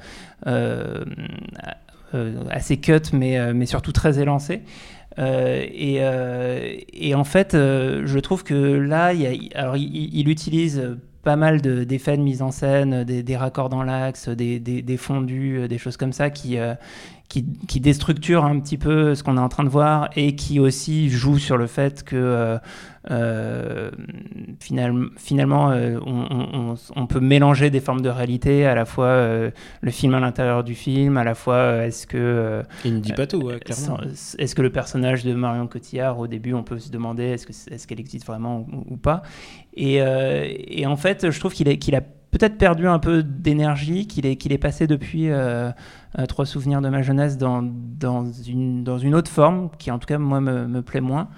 assez 2.51 2.77
cut, 2.77 3.13
mais, 3.13 3.53
mais 3.53 3.67
surtout 3.67 3.93
très 3.93 4.21
élancé. 4.21 4.63
Et, 5.19 6.01
et 6.93 7.15
en 7.17 7.25
fait, 7.25 7.55
je 7.55 8.19
trouve 8.21 8.45
que 8.45 8.55
là, 8.55 9.13
alors, 9.57 9.77
il 9.77 10.29
utilise 10.29 10.97
pas 11.23 11.37
mal 11.37 11.61
de- 11.61 11.85
d'effets 11.85 12.17
de 12.17 12.23
mise 12.23 12.43
en 12.43 12.51
scène, 12.51 13.05
des, 13.05 13.23
des 13.23 13.37
raccords 13.37 13.69
dans 13.69 13.83
l'axe, 13.83 14.29
des, 14.29 14.59
des, 14.61 14.83
des 14.83 14.97
fondus, 14.97 15.59
euh, 15.61 15.69
des 15.69 15.79
choses 15.79 15.97
comme 15.97 16.13
ça 16.13 16.31
qui, 16.31 16.59
euh, 16.59 16.75
qui, 17.31 17.47
qui 17.69 17.81
déstructurent 17.81 18.45
un 18.45 18.59
petit 18.61 18.77
peu 18.77 19.15
ce 19.15 19.23
qu'on 19.23 19.37
est 19.39 19.41
en 19.41 19.49
train 19.49 19.65
de 19.65 19.69
voir 19.71 20.11
et 20.17 20.35
qui 20.37 20.59
aussi 20.61 21.09
jouent 21.09 21.39
sur 21.39 21.57
le 21.57 21.67
fait 21.69 22.03
que 22.03 22.17
euh, 22.17 22.59
euh, 23.11 23.91
finalement, 24.61 25.07
finalement 25.17 25.71
euh, 25.71 25.99
on, 26.05 26.27
on- 26.31 26.71
on- 26.73 26.75
on 26.97 27.07
peut 27.07 27.21
mélanger 27.21 27.71
des 27.71 27.81
formes 27.81 28.03
de 28.03 28.09
réalité, 28.09 28.67
à 28.67 28.75
la 28.75 28.85
fois 28.85 29.07
euh, 29.07 29.51
le 29.81 29.91
film 29.91 30.13
à 30.15 30.21
l'intérieur 30.21 30.65
du 30.65 30.75
film, 30.75 31.17
à 31.17 31.25
la 31.25 31.35
fois 31.35 31.85
est-ce 31.87 32.07
que 32.07 32.63
Il 32.85 32.95
ne 32.97 32.99
dit 33.01 33.13
pas 33.13 33.27
tout, 33.27 33.39
ouais, 33.43 33.59
clairement. 33.61 33.99
Est-ce 34.39 34.55
que 34.55 34.63
le 34.63 34.71
personnage 34.71 35.25
de 35.25 35.33
Marion 35.33 35.67
Cotillard, 35.67 36.19
au 36.19 36.27
début, 36.27 36.53
on 36.53 36.63
peut 36.63 36.79
se 36.79 36.91
demander 36.91 37.25
est-ce 37.25 37.47
que 37.47 37.53
est-ce 37.75 37.87
qu'elle 37.87 38.01
existe 38.01 38.27
vraiment 38.27 38.67
ou, 38.73 38.95
ou 38.95 38.97
pas 38.97 39.23
et, 39.75 40.01
et 40.81 40.87
en 40.87 40.97
fait, 40.97 41.31
je 41.31 41.39
trouve 41.41 41.55
qu'il 41.55 41.69
a, 41.69 41.77
qu'il 41.77 41.95
a 41.95 42.03
peut-être 42.31 42.59
perdu 42.59 42.87
un 42.87 42.99
peu 42.99 43.23
d'énergie, 43.23 44.07
qu'il 44.07 44.27
est, 44.27 44.37
qu'il 44.37 44.53
est 44.53 44.59
passé 44.59 44.87
depuis 44.87 45.31
euh, 45.31 45.71
euh, 46.19 46.27
Trois 46.27 46.47
souvenirs 46.47 46.81
de 46.81 46.89
ma 46.89 47.03
jeunesse 47.03 47.39
dans, 47.39 47.63
dans, 47.63 48.31
une, 48.33 48.85
dans 48.85 48.99
une 48.99 49.15
autre 49.15 49.31
forme, 49.31 49.71
qui 49.79 49.91
en 49.91 49.99
tout 49.99 50.07
cas, 50.07 50.19
moi, 50.19 50.41
me, 50.41 50.67
me 50.67 50.83
plaît 50.83 51.01
moins. 51.01 51.29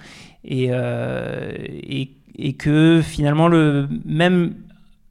Et, 0.44 0.68
euh, 0.70 1.52
et, 1.59 2.11
et 2.37 2.52
que 2.55 3.00
finalement, 3.02 3.48
le, 3.48 3.88
même 4.05 4.55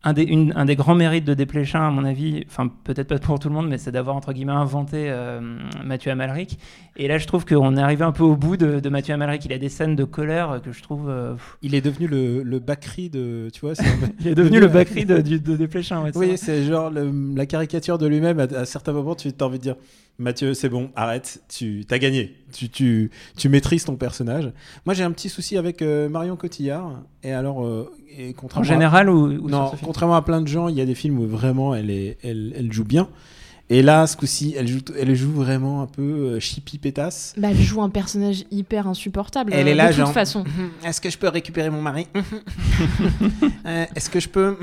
un 0.04 0.14
des, 0.14 0.24
une- 0.24 0.52
un 0.56 0.66
des 0.66 0.76
grands 0.76 0.96
mérites 0.96 1.26
de 1.26 1.34
Desplechin, 1.36 1.88
à 1.88 1.92
mon 1.92 2.04
avis, 2.06 2.44
enfin 2.48 2.72
peut-être 2.84 3.08
pas 3.08 3.20
pour 3.20 3.38
tout 3.40 3.50
le 3.50 3.54
monde, 3.54 3.68
mais 3.70 3.78
c'est 3.78 3.92
d'avoir 3.92 4.16
entre 4.16 4.34
guillemets 4.34 4.52
inventé 4.52 5.06
euh, 5.10 5.40
Mathieu 5.86 6.12
Amalric. 6.12 6.58
Et 6.98 7.08
là, 7.08 7.20
je 7.20 7.28
trouve 7.28 7.46
qu'on 7.46 7.78
est 7.78 7.82
arrivé 7.82 8.04
un 8.04 8.12
peu 8.12 8.24
au 8.24 8.36
bout 8.36 8.58
de, 8.58 8.80
de 8.80 8.90
Mathieu 8.90 9.14
Amalric. 9.14 9.46
Il 9.46 9.54
a 9.54 9.60
des 9.60 9.70
scènes 9.70 9.96
de 9.96 10.04
colère 10.04 10.60
que 10.64 10.72
je 10.72 10.82
trouve. 10.82 11.08
euh, 11.08 11.36
Il 11.62 11.76
est 11.76 11.82
devenu 11.82 12.08
le, 12.08 12.42
le 12.42 12.60
Bakri 12.60 13.10
de. 13.12 13.50
Tu 13.54 13.62
vois, 13.62 13.74
il 14.20 14.28
est 14.28 14.36
devenu 14.36 14.60
le 14.60 14.68
Bakri 14.68 15.06
de, 15.06 15.18
de 15.22 15.56
Desplechin. 15.56 16.02
ouais, 16.04 16.12
c'est 16.14 16.20
Oui, 16.20 16.38
c'est 16.38 16.64
genre 16.64 16.90
le- 16.90 17.12
la 17.36 17.46
caricature 17.46 17.98
de 18.00 18.08
lui-même. 18.08 18.40
À, 18.40 18.44
à 18.44 18.66
certains 18.66 18.94
moments, 18.94 19.14
tu 19.16 19.30
as 19.40 19.44
envie 19.46 19.60
de 19.60 19.64
dire 19.64 19.76
Mathieu, 20.20 20.54
c'est 20.54 20.70
bon, 20.70 20.90
arrête, 20.96 21.42
tu 21.48 21.86
as 21.90 21.98
gagné. 22.00 22.36
Tu, 22.52 22.70
tu, 22.70 23.10
tu 23.38 23.50
maîtrises 23.50 23.86
ton 23.86 23.96
personnage. 23.96 24.52
Moi, 24.86 24.94
j'ai 24.94 25.04
un 25.04 25.12
petit 25.12 25.30
souci 25.30 25.58
avec 25.58 25.82
euh, 25.82 26.10
Marion 26.10 26.36
Cotillard. 26.36 27.02
Et 27.24 27.32
alors, 27.34 27.66
et 28.18 28.36
En 28.54 28.60
à- 28.60 28.64
général 28.64 29.10
ou, 29.10 29.32
sur 29.32 29.48
non, 29.48 29.72
ce 29.72 29.76
film? 29.78 29.90
Contrairement 29.92 30.16
à 30.16 30.22
plein 30.22 30.40
de 30.42 30.48
gens, 30.48 30.70
il 30.70 30.76
y 30.78 30.82
a 30.82 30.86
des 30.86 30.96
films 30.96 31.20
où 31.20 31.28
vraiment 31.28 31.76
elle, 31.76 31.90
est, 31.90 32.18
elle, 32.24 32.54
elle 32.58 32.72
joue 32.72 32.86
bien. 32.86 33.10
Et 33.70 33.82
là, 33.82 34.08
ce 34.08 34.16
coup-ci, 34.18 34.54
elle 34.58 34.68
joue, 34.68 34.80
elle 35.00 35.14
joue 35.16 35.32
vraiment 35.32 35.82
un 35.82 35.86
peu 35.86 36.02
euh, 36.02 36.40
chippy 36.40 36.78
pétasse. 36.78 37.34
Bah, 37.38 37.50
elle 37.52 37.62
joue 37.62 37.82
un 37.82 37.90
personnage 37.90 38.44
hyper 38.52 38.88
insupportable. 38.88 39.52
Elle 39.54 39.68
euh, 39.68 39.72
est 39.72 39.76
là, 39.76 39.86
de 39.88 39.90
toute 39.94 39.98
genre- 40.00 40.14
façon. 40.14 40.44
Est-ce 40.86 41.00
que 41.02 41.10
je 41.10 41.18
peux 41.18 41.28
récupérer 41.28 41.70
mon 41.70 41.82
mari? 41.82 42.08
Euh, 43.66 43.86
Est-ce 43.96 44.10
que 44.10 44.20
je 44.20 44.28
peux? 44.30 44.56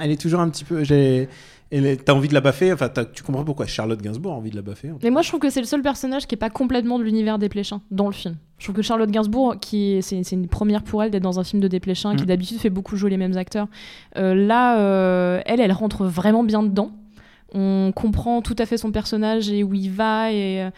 Elle 0.00 0.10
est 0.10 0.20
toujours 0.20 0.40
un 0.40 0.48
petit 0.50 0.64
peu. 0.64 0.84
j'ai- 0.84 1.28
est- 1.72 2.04
T'as 2.04 2.12
envie 2.12 2.28
de 2.28 2.34
la 2.34 2.40
baffer. 2.40 2.72
Enfin, 2.72 2.88
tu 3.12 3.22
comprends 3.22 3.44
pourquoi 3.44 3.66
Charlotte 3.66 4.00
Gainsbourg 4.00 4.32
a 4.32 4.36
envie 4.36 4.50
de 4.50 4.56
la 4.56 4.62
baffer. 4.62 4.90
Mais 5.02 5.10
moi, 5.10 5.22
je 5.22 5.28
trouve 5.28 5.40
que 5.40 5.50
c'est 5.50 5.60
le 5.60 5.66
seul 5.66 5.82
personnage 5.82 6.26
qui 6.26 6.34
est 6.34 6.38
pas 6.38 6.50
complètement 6.50 6.98
de 6.98 7.04
l'univers 7.04 7.38
des 7.38 7.48
Pléchins 7.48 7.80
dans 7.90 8.06
le 8.06 8.12
film. 8.12 8.36
Je 8.58 8.64
trouve 8.66 8.76
que 8.76 8.82
Charlotte 8.82 9.10
Gainsbourg, 9.10 9.56
qui 9.60 9.94
est- 9.94 10.02
c'est 10.02 10.22
c'est 10.22 10.36
une 10.36 10.48
première 10.48 10.82
pour 10.82 11.02
elle 11.02 11.10
d'être 11.10 11.22
dans 11.22 11.40
un 11.40 11.44
film 11.44 11.60
de 11.62 11.68
Desplechin, 11.68 12.14
qui 12.16 12.24
Mm. 12.24 12.26
d'habitude 12.26 12.58
fait 12.58 12.70
beaucoup 12.70 12.96
jouer 12.96 13.10
les 13.10 13.16
mêmes 13.16 13.36
acteurs. 13.36 13.66
Euh, 14.16 14.34
là, 14.34 14.78
euh, 14.80 15.40
elle, 15.46 15.60
elle 15.60 15.72
rentre 15.72 16.04
vraiment 16.04 16.44
bien 16.44 16.62
dedans. 16.62 16.92
On 17.54 17.92
comprend 17.94 18.40
tout 18.42 18.56
à 18.58 18.66
fait 18.66 18.76
son 18.78 18.92
personnage 18.92 19.50
et 19.50 19.62
où 19.64 19.74
il 19.74 19.90
va 19.90 20.32
et, 20.32 20.62
euh, 20.62 20.70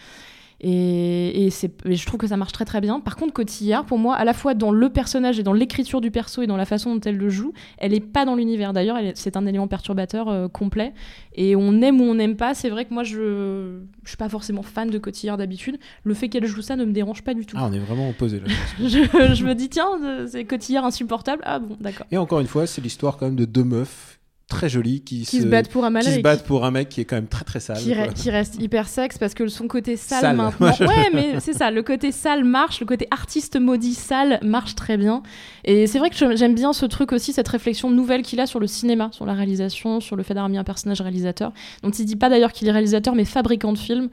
Et, 0.66 1.44
et 1.44 1.50
c'est, 1.50 1.70
et 1.84 1.94
je 1.94 2.06
trouve 2.06 2.18
que 2.18 2.26
ça 2.26 2.38
marche 2.38 2.52
très 2.52 2.64
très 2.64 2.80
bien. 2.80 2.98
Par 2.98 3.16
contre, 3.16 3.34
Cotillard, 3.34 3.84
pour 3.84 3.98
moi, 3.98 4.14
à 4.14 4.24
la 4.24 4.32
fois 4.32 4.54
dans 4.54 4.70
le 4.70 4.88
personnage 4.88 5.38
et 5.38 5.42
dans 5.42 5.52
l'écriture 5.52 6.00
du 6.00 6.10
perso 6.10 6.40
et 6.40 6.46
dans 6.46 6.56
la 6.56 6.64
façon 6.64 6.94
dont 6.94 7.00
elle 7.04 7.18
le 7.18 7.28
joue, 7.28 7.52
elle 7.76 7.92
est 7.92 8.00
pas 8.00 8.24
dans 8.24 8.34
l'univers. 8.34 8.72
D'ailleurs, 8.72 8.96
c'est 9.14 9.36
un 9.36 9.44
élément 9.44 9.68
perturbateur 9.68 10.28
euh, 10.28 10.48
complet. 10.48 10.94
Et 11.34 11.54
on 11.54 11.82
aime 11.82 12.00
ou 12.00 12.04
on 12.04 12.14
n'aime 12.14 12.36
pas. 12.36 12.54
C'est 12.54 12.70
vrai 12.70 12.86
que 12.86 12.94
moi, 12.94 13.02
je, 13.02 13.80
je 14.04 14.08
suis 14.08 14.16
pas 14.16 14.30
forcément 14.30 14.62
fan 14.62 14.88
de 14.88 14.96
Cotillard 14.96 15.36
d'habitude. 15.36 15.78
Le 16.02 16.14
fait 16.14 16.30
qu'elle 16.30 16.46
joue 16.46 16.62
ça 16.62 16.76
ne 16.76 16.86
me 16.86 16.92
dérange 16.92 17.20
pas 17.20 17.34
du 17.34 17.44
tout. 17.44 17.58
Ah, 17.60 17.68
on 17.70 17.72
est 17.74 17.78
vraiment 17.78 18.08
opposés 18.08 18.40
là. 18.40 18.46
je, 18.78 19.34
je 19.34 19.44
me 19.44 19.54
dis, 19.54 19.68
tiens, 19.68 20.26
c'est 20.28 20.46
Cotillard 20.46 20.86
insupportable. 20.86 21.42
Ah 21.44 21.58
bon, 21.58 21.76
d'accord. 21.78 22.06
Et 22.10 22.16
encore 22.16 22.40
une 22.40 22.46
fois, 22.46 22.66
c'est 22.66 22.80
l'histoire 22.80 23.18
quand 23.18 23.26
même 23.26 23.36
de 23.36 23.44
deux 23.44 23.64
meufs 23.64 24.13
très 24.48 24.68
jolies 24.68 25.00
qui, 25.02 25.22
Qui 25.24 25.40
se 25.40 25.46
battent 25.46 25.70
pour 25.70 25.84
un 25.84 26.00
qui 26.00 26.12
se 26.12 26.20
battent 26.20 26.44
pour 26.44 26.64
un 26.64 26.70
mec 26.70 26.88
qui 26.90 27.00
est 27.00 27.04
quand 27.04 27.16
même 27.16 27.26
très 27.28 27.44
très 27.44 27.60
sale. 27.60 27.78
qui, 27.78 27.94
quoi. 27.94 28.04
re- 28.04 28.12
qui 28.12 28.30
reste 28.30 28.60
hyper 28.60 28.88
sexe 28.88 29.16
parce 29.16 29.32
que 29.34 29.48
son 29.48 29.66
côté 29.68 29.96
sale, 29.96 30.20
Sale. 30.20 30.36
maintenant. 30.36 30.70
ouais, 30.80 31.10
mais 31.14 31.40
c'est 31.40 31.54
ça, 31.54 31.70
le 31.70 31.82
côté 31.82 32.12
sale 32.12 32.44
marche, 32.44 32.80
le 32.80 32.86
côté 32.86 33.06
artiste 33.10 33.58
maudit 33.58 33.94
sale 33.94 34.38
marche 34.42 34.74
très 34.74 34.96
bien. 34.96 35.22
Et 35.64 35.86
c'est 35.86 35.98
vrai 35.98 36.10
que 36.10 36.16
j'aime 36.36 36.54
bien 36.54 36.72
ce 36.72 36.84
truc 36.86 37.12
aussi, 37.12 37.32
cette 37.32 37.48
réflexion 37.48 37.90
nouvelle 37.90 38.22
qu'il 38.22 38.38
a 38.40 38.46
sur 38.46 38.60
le 38.60 38.66
cinéma, 38.66 39.08
sur 39.12 39.24
la 39.26 39.32
réalisation, 39.32 40.00
sur 40.00 40.14
le 40.16 40.22
fait 40.22 40.34
d'avoir 40.34 40.50
mis 40.50 40.58
un 40.58 40.64
personnage 40.64 41.00
réalisateur, 41.00 41.52
dont 41.82 41.90
il 41.90 42.04
dit 42.04 42.16
pas 42.16 42.28
d'ailleurs 42.28 42.52
qu'il 42.52 42.68
est 42.68 42.72
réalisateur, 42.72 43.14
mais 43.14 43.24
fabricant 43.24 43.72
de 43.72 43.78
films, 43.78 44.08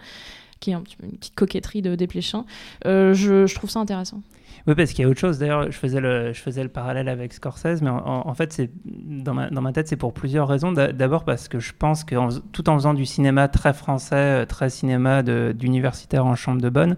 qui 0.61 0.71
est 0.71 0.75
une 1.03 1.17
petite 1.17 1.35
coquetterie 1.35 1.81
de 1.81 1.95
Desplechin. 1.95 2.45
Euh, 2.85 3.13
je, 3.13 3.53
trouve 3.53 3.69
ça 3.69 3.79
intéressant. 3.79 4.21
Oui, 4.67 4.75
parce 4.75 4.93
qu'il 4.93 5.03
y 5.03 5.07
a 5.07 5.09
autre 5.09 5.19
chose. 5.19 5.39
D'ailleurs, 5.39 5.71
je 5.71 5.77
faisais 5.77 5.99
le, 5.99 6.69
parallèle 6.69 7.09
avec 7.09 7.33
Scorsese, 7.33 7.81
mais 7.81 7.89
en, 7.89 8.33
fait, 8.35 8.69
dans 8.85 9.33
ma, 9.33 9.73
tête, 9.73 9.87
c'est 9.87 9.97
pour 9.97 10.13
plusieurs 10.13 10.47
raisons. 10.47 10.71
D'a- 10.71 10.93
D'abord 10.93 11.25
parce 11.25 11.47
que 11.47 11.59
je 11.59 11.73
pense 11.77 12.03
que 12.03 12.15
tout 12.51 12.69
en 12.69 12.75
faisant 12.75 12.93
du 12.93 13.05
cinéma 13.05 13.47
très 13.47 13.73
français, 13.73 14.15
euh, 14.15 14.45
très 14.45 14.69
cinéma 14.69 15.23
d'universitaire 15.23 16.25
en 16.25 16.35
chambre 16.35 16.61
de 16.61 16.69
bonne, 16.69 16.95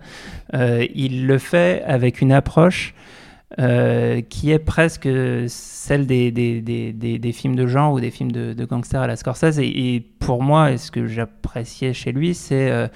euh, 0.53 0.85
il 0.93 1.25
le 1.25 1.37
fait 1.37 1.81
avec 1.85 2.21
une 2.21 2.31
approche 2.33 2.93
qui 4.29 4.49
est 4.49 4.57
presque 4.57 5.07
celle 5.47 6.07
des, 6.07 7.33
films 7.35 7.55
de 7.55 7.67
genre 7.67 7.93
ou 7.93 7.99
des 7.99 8.09
films 8.09 8.31
de, 8.31 8.65
gangsters 8.65 9.01
à 9.01 9.07
la 9.07 9.15
Scorsese. 9.15 9.59
Et, 9.59 10.03
pour 10.19 10.41
moi, 10.41 10.77
ce 10.77 10.89
que 10.89 11.05
j'appréciais 11.05 11.93
chez 11.93 12.11
lui, 12.13 12.33
c'est 12.33 12.89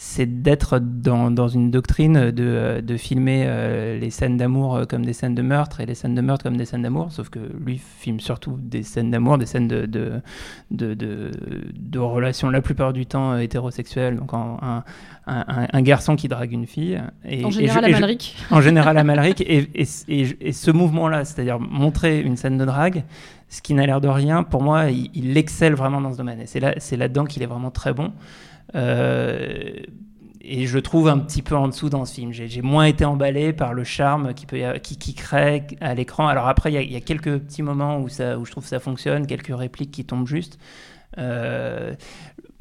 c'est 0.00 0.42
d'être 0.42 0.78
dans, 0.78 1.28
dans 1.32 1.48
une 1.48 1.72
doctrine 1.72 2.30
de, 2.30 2.80
de 2.80 2.96
filmer 2.96 3.42
euh, 3.46 3.98
les 3.98 4.10
scènes 4.10 4.36
d'amour 4.36 4.76
euh, 4.76 4.84
comme 4.84 5.04
des 5.04 5.12
scènes 5.12 5.34
de 5.34 5.42
meurtre 5.42 5.80
et 5.80 5.86
les 5.86 5.96
scènes 5.96 6.14
de 6.14 6.20
meurtre 6.20 6.44
comme 6.44 6.56
des 6.56 6.66
scènes 6.66 6.82
d'amour, 6.82 7.10
sauf 7.10 7.30
que 7.30 7.40
lui 7.64 7.78
filme 7.78 8.20
surtout 8.20 8.56
des 8.62 8.84
scènes 8.84 9.10
d'amour, 9.10 9.38
des 9.38 9.46
scènes 9.46 9.66
de, 9.66 9.86
de, 9.86 10.12
de, 10.70 10.94
de, 10.94 11.32
de 11.74 11.98
relations 11.98 12.48
la 12.48 12.62
plupart 12.62 12.92
du 12.92 13.06
temps 13.06 13.32
euh, 13.32 13.38
hétérosexuelles, 13.40 14.14
donc 14.16 14.32
en- 14.34 14.58
un, 14.62 14.84
un, 15.26 15.66
un- 15.72 15.82
garçon 15.82 16.14
qui 16.14 16.28
drague 16.28 16.52
une 16.52 16.68
fille. 16.68 17.02
Et, 17.24 17.44
en 17.44 17.48
et 17.48 17.50
général, 17.50 17.80
je- 17.82 17.86
à 17.86 17.90
et 17.90 17.94
je- 17.94 18.00
Malric. 18.00 18.36
en 18.52 18.60
général 18.60 18.98
à 18.98 19.02
Malric. 19.02 19.40
Et, 19.40 19.68
et, 19.74 19.86
et- 20.40 20.52
ce 20.52 20.70
mouvement-là, 20.70 21.24
c'est-à-dire 21.24 21.58
montrer 21.58 22.20
une 22.20 22.36
scène 22.36 22.56
de 22.56 22.64
drague, 22.64 23.02
ce 23.48 23.60
qui 23.62 23.74
n'a 23.74 23.84
l'air 23.84 24.00
de 24.00 24.06
rien, 24.08 24.44
pour 24.44 24.62
moi, 24.62 24.90
il, 24.92 25.10
il 25.14 25.36
excelle 25.36 25.74
vraiment 25.74 26.00
dans 26.00 26.12
ce 26.12 26.18
domaine. 26.18 26.40
Et 26.40 26.46
c'est 26.46 26.60
là, 26.60 26.74
c'est 26.78 26.96
là-dedans 26.96 27.24
qu'il 27.24 27.42
est 27.42 27.46
vraiment 27.46 27.72
très 27.72 27.92
bon. 27.92 28.12
Euh, 28.74 29.72
et 30.40 30.66
je 30.66 30.78
trouve 30.78 31.08
un 31.08 31.18
petit 31.18 31.42
peu 31.42 31.56
en 31.56 31.68
dessous 31.68 31.90
dans 31.90 32.04
ce 32.04 32.14
film. 32.14 32.32
J'ai 32.32 32.62
moins 32.62 32.84
été 32.84 33.04
emballé 33.04 33.52
par 33.52 33.74
le 33.74 33.84
charme 33.84 34.32
qui, 34.34 34.46
peut 34.46 34.58
qui, 34.82 35.14
crée 35.14 35.66
à 35.80 35.94
l'écran. 35.94 36.26
Alors 36.26 36.48
après, 36.48 36.72
il 36.72 36.90
y 36.90 36.96
a- 36.96 37.00
quelques 37.00 37.38
petits 37.38 37.62
moments 37.62 38.00
où 38.00 38.08
je 38.08 38.50
trouve 38.50 38.62
que 38.62 38.68
ça 38.68 38.80
fonctionne, 38.80 39.26
quelques 39.26 39.54
répliques 39.54 39.90
qui 39.90 40.04
tombent 40.04 40.26
juste. 40.26 40.58
Euh, 41.18 41.94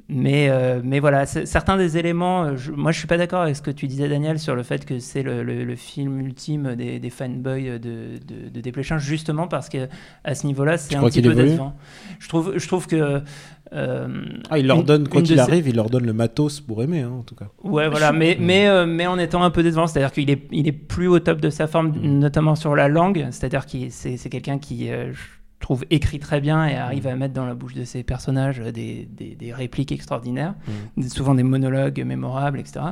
mais, 0.09 0.47
euh, 0.49 0.79
mais 0.83 0.99
voilà, 0.99 1.25
certains 1.25 1.75
des 1.77 1.97
éléments, 1.97 2.43
euh, 2.45 2.55
je- 2.55 2.71
moi 2.71 2.91
je 2.91 2.99
suis 2.99 3.07
pas 3.07 3.17
d'accord 3.17 3.41
avec 3.41 3.55
ce 3.57 3.61
que 3.61 3.71
tu 3.71 3.87
disais 3.87 4.07
Daniel 4.07 4.39
sur 4.39 4.55
le 4.55 4.63
fait 4.63 4.85
que 4.85 4.99
c'est 4.99 5.21
le, 5.23 5.43
le- 5.43 5.65
le 5.65 5.75
film 5.75 6.19
ultime 6.21 6.75
des, 6.75 6.99
des 6.99 7.09
fanboys 7.09 7.77
de, 7.79 8.17
de, 8.25 8.49
de 8.49 8.61
Desplechin, 8.61 8.97
justement 8.99 9.47
parce 9.47 9.67
que 9.69 9.87
à 10.23 10.33
ce 10.35 10.47
niveau-là 10.47 10.77
c'est 10.77 10.95
un 10.95 11.01
petit 11.03 11.21
peu 11.21 11.33
décevant. 11.47 11.75
Je 12.19 12.29
trouve, 12.29 12.53
je 12.57 12.67
trouve 12.67 12.87
que... 12.87 13.21
euh, 13.73 14.07
Ah, 14.49 14.57
il 14.59 14.65
leur 14.67 14.77
une- 14.77 14.83
donne, 14.85 15.07
quoi 15.09 15.19
une 15.19 15.25
de 15.25 15.31
qu'il 15.31 15.39
arrive, 15.41 15.67
il 15.67 15.75
leur 15.75 15.89
donne 15.89 16.05
le 16.05 16.13
matos 16.13 16.61
pour 16.61 16.81
aimer, 16.83 17.01
hein, 17.01 17.11
en 17.19 17.23
tout 17.23 17.35
cas. 17.35 17.49
Ouais, 17.63 17.89
voilà, 17.89 18.13
mais, 18.13 18.37
mais, 18.39 18.67
euh, 18.67 18.85
mais 18.85 19.07
en 19.07 19.19
étant 19.19 19.43
un 19.43 19.49
peu 19.51 19.61
décevant, 19.61 19.87
c'est-à-dire 19.87 20.13
qu'il 20.13 20.29
est, 20.29 20.47
il 20.51 20.67
est 20.69 20.71
plus 20.71 21.07
au 21.07 21.19
top 21.19 21.41
de 21.41 21.49
sa 21.49 21.67
forme, 21.67 21.91
notamment 22.01 22.55
sur 22.55 22.75
la 22.77 22.87
langue, 22.87 23.27
c'est-à-dire 23.31 23.65
que 23.65 23.77
c'est 23.89 24.15
c'est 24.15 24.29
quelqu'un 24.29 24.57
qui, 24.57 24.89
euh, 24.89 25.11
trouve, 25.59 25.85
écrit 25.89 26.19
très 26.19 26.39
bien 26.39 26.65
et 26.67 26.75
arrive 26.75 27.07
à 27.07 27.15
mettre 27.15 27.33
dans 27.33 27.45
la 27.45 27.55
bouche 27.55 27.73
de 27.73 27.83
ses 27.83 28.03
personnages 28.03 28.59
des, 28.59 29.07
des, 29.11 29.35
des 29.35 29.53
répliques 29.53 29.91
extraordinaires, 29.91 30.53
des- 30.97 31.09
souvent 31.09 31.33
des 31.35 31.43
monologues 31.43 32.03
mémorables, 32.05 32.59
etc. 32.59 32.85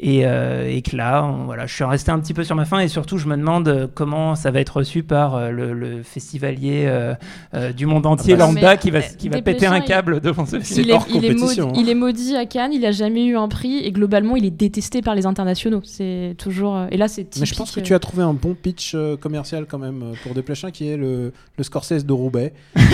Et, 0.00 0.20
euh, 0.26 0.70
et 0.70 0.80
que 0.82 0.94
là, 0.96 1.24
on- 1.24 1.46
voilà, 1.46 1.66
je 1.66 1.74
suis 1.74 1.82
resté 1.82 2.12
un 2.12 2.20
petit 2.20 2.32
peu 2.32 2.44
sur 2.44 2.54
ma 2.54 2.64
faim 2.64 2.78
et 2.78 2.86
surtout, 2.86 3.18
je 3.18 3.26
me 3.26 3.36
demande 3.36 3.66
euh, 3.66 3.88
comment 3.92 4.36
ça 4.36 4.52
va 4.52 4.60
être 4.60 4.76
reçu 4.76 5.02
par 5.02 5.34
euh, 5.34 5.50
le, 5.50 5.72
le 5.72 6.04
festivalier 6.04 6.84
euh, 6.86 7.14
euh, 7.54 7.72
du 7.72 7.84
monde 7.86 8.06
entier, 8.06 8.36
bah, 8.36 8.46
lambda, 8.46 8.70
mais, 8.74 8.78
qui 8.78 8.92
va, 8.92 9.02
qui 9.02 9.28
va 9.28 9.42
péter 9.42 9.66
un 9.66 9.78
il- 9.78 9.84
câble 9.84 10.20
devant 10.20 10.46
ce 10.46 10.60
film. 10.60 10.82
Il 10.82 10.90
est, 10.90 10.92
hors 10.92 11.04
il, 11.10 11.16
est 11.16 11.20
maudit, 11.30 11.34
compétition, 11.40 11.68
hein. 11.70 11.72
il 11.76 11.88
est 11.88 11.94
maudit 11.96 12.36
à 12.36 12.46
Cannes, 12.46 12.72
il 12.72 12.86
a 12.86 12.92
jamais 12.92 13.26
eu 13.26 13.36
un 13.36 13.48
prix 13.48 13.78
et 13.78 13.90
globalement 13.90 14.36
il 14.36 14.44
est 14.44 14.52
détesté 14.52 15.02
par 15.02 15.16
les 15.16 15.26
internationaux. 15.26 15.80
C'est 15.82 16.36
toujours 16.38 16.80
et 16.92 16.96
là 16.96 17.08
c'est. 17.08 17.36
Mais 17.40 17.46
je 17.46 17.56
pense 17.56 17.72
que 17.72 17.80
tu 17.80 17.92
as 17.92 17.98
trouvé 17.98 18.22
un 18.22 18.34
bon 18.34 18.54
pitch 18.54 18.94
commercial 19.20 19.66
quand 19.68 19.78
même 19.78 20.12
pour 20.22 20.32
Desplechin 20.34 20.70
qui 20.70 20.88
est 20.88 20.96
le, 20.96 21.32
le 21.56 21.64
Scorsese 21.64 22.04
de 22.06 22.12
Roubaix. 22.12 22.52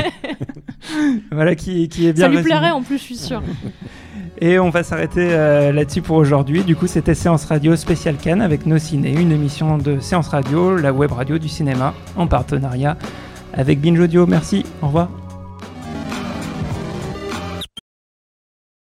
Voilà, 1.30 1.54
qui, 1.54 1.88
qui 1.88 2.06
est 2.06 2.12
bien 2.12 2.26
ça 2.26 2.32
lui 2.32 2.42
plairait 2.42 2.70
en 2.70 2.82
plus, 2.82 2.98
je 2.98 3.02
suis 3.02 3.16
sûr. 3.16 3.42
Et 4.42 4.58
on 4.58 4.70
va 4.70 4.82
s'arrêter 4.82 5.28
euh, 5.32 5.70
là-dessus 5.70 6.00
pour 6.00 6.16
aujourd'hui. 6.16 6.64
Du 6.64 6.74
coup, 6.74 6.86
c'était 6.86 7.14
Séance 7.14 7.44
Radio 7.44 7.76
spécial 7.76 8.16
Cannes 8.16 8.40
avec 8.40 8.64
Nos 8.64 8.78
Ciné, 8.78 9.12
une 9.12 9.32
émission 9.32 9.76
de 9.76 10.00
Séance 10.00 10.28
Radio, 10.28 10.76
la 10.76 10.94
web 10.94 11.12
radio 11.12 11.38
du 11.38 11.48
cinéma, 11.48 11.92
en 12.16 12.26
partenariat 12.26 12.96
avec 13.52 13.80
Binge 13.80 14.00
Audio. 14.00 14.26
Merci, 14.26 14.64
au 14.80 14.86
revoir. 14.86 15.19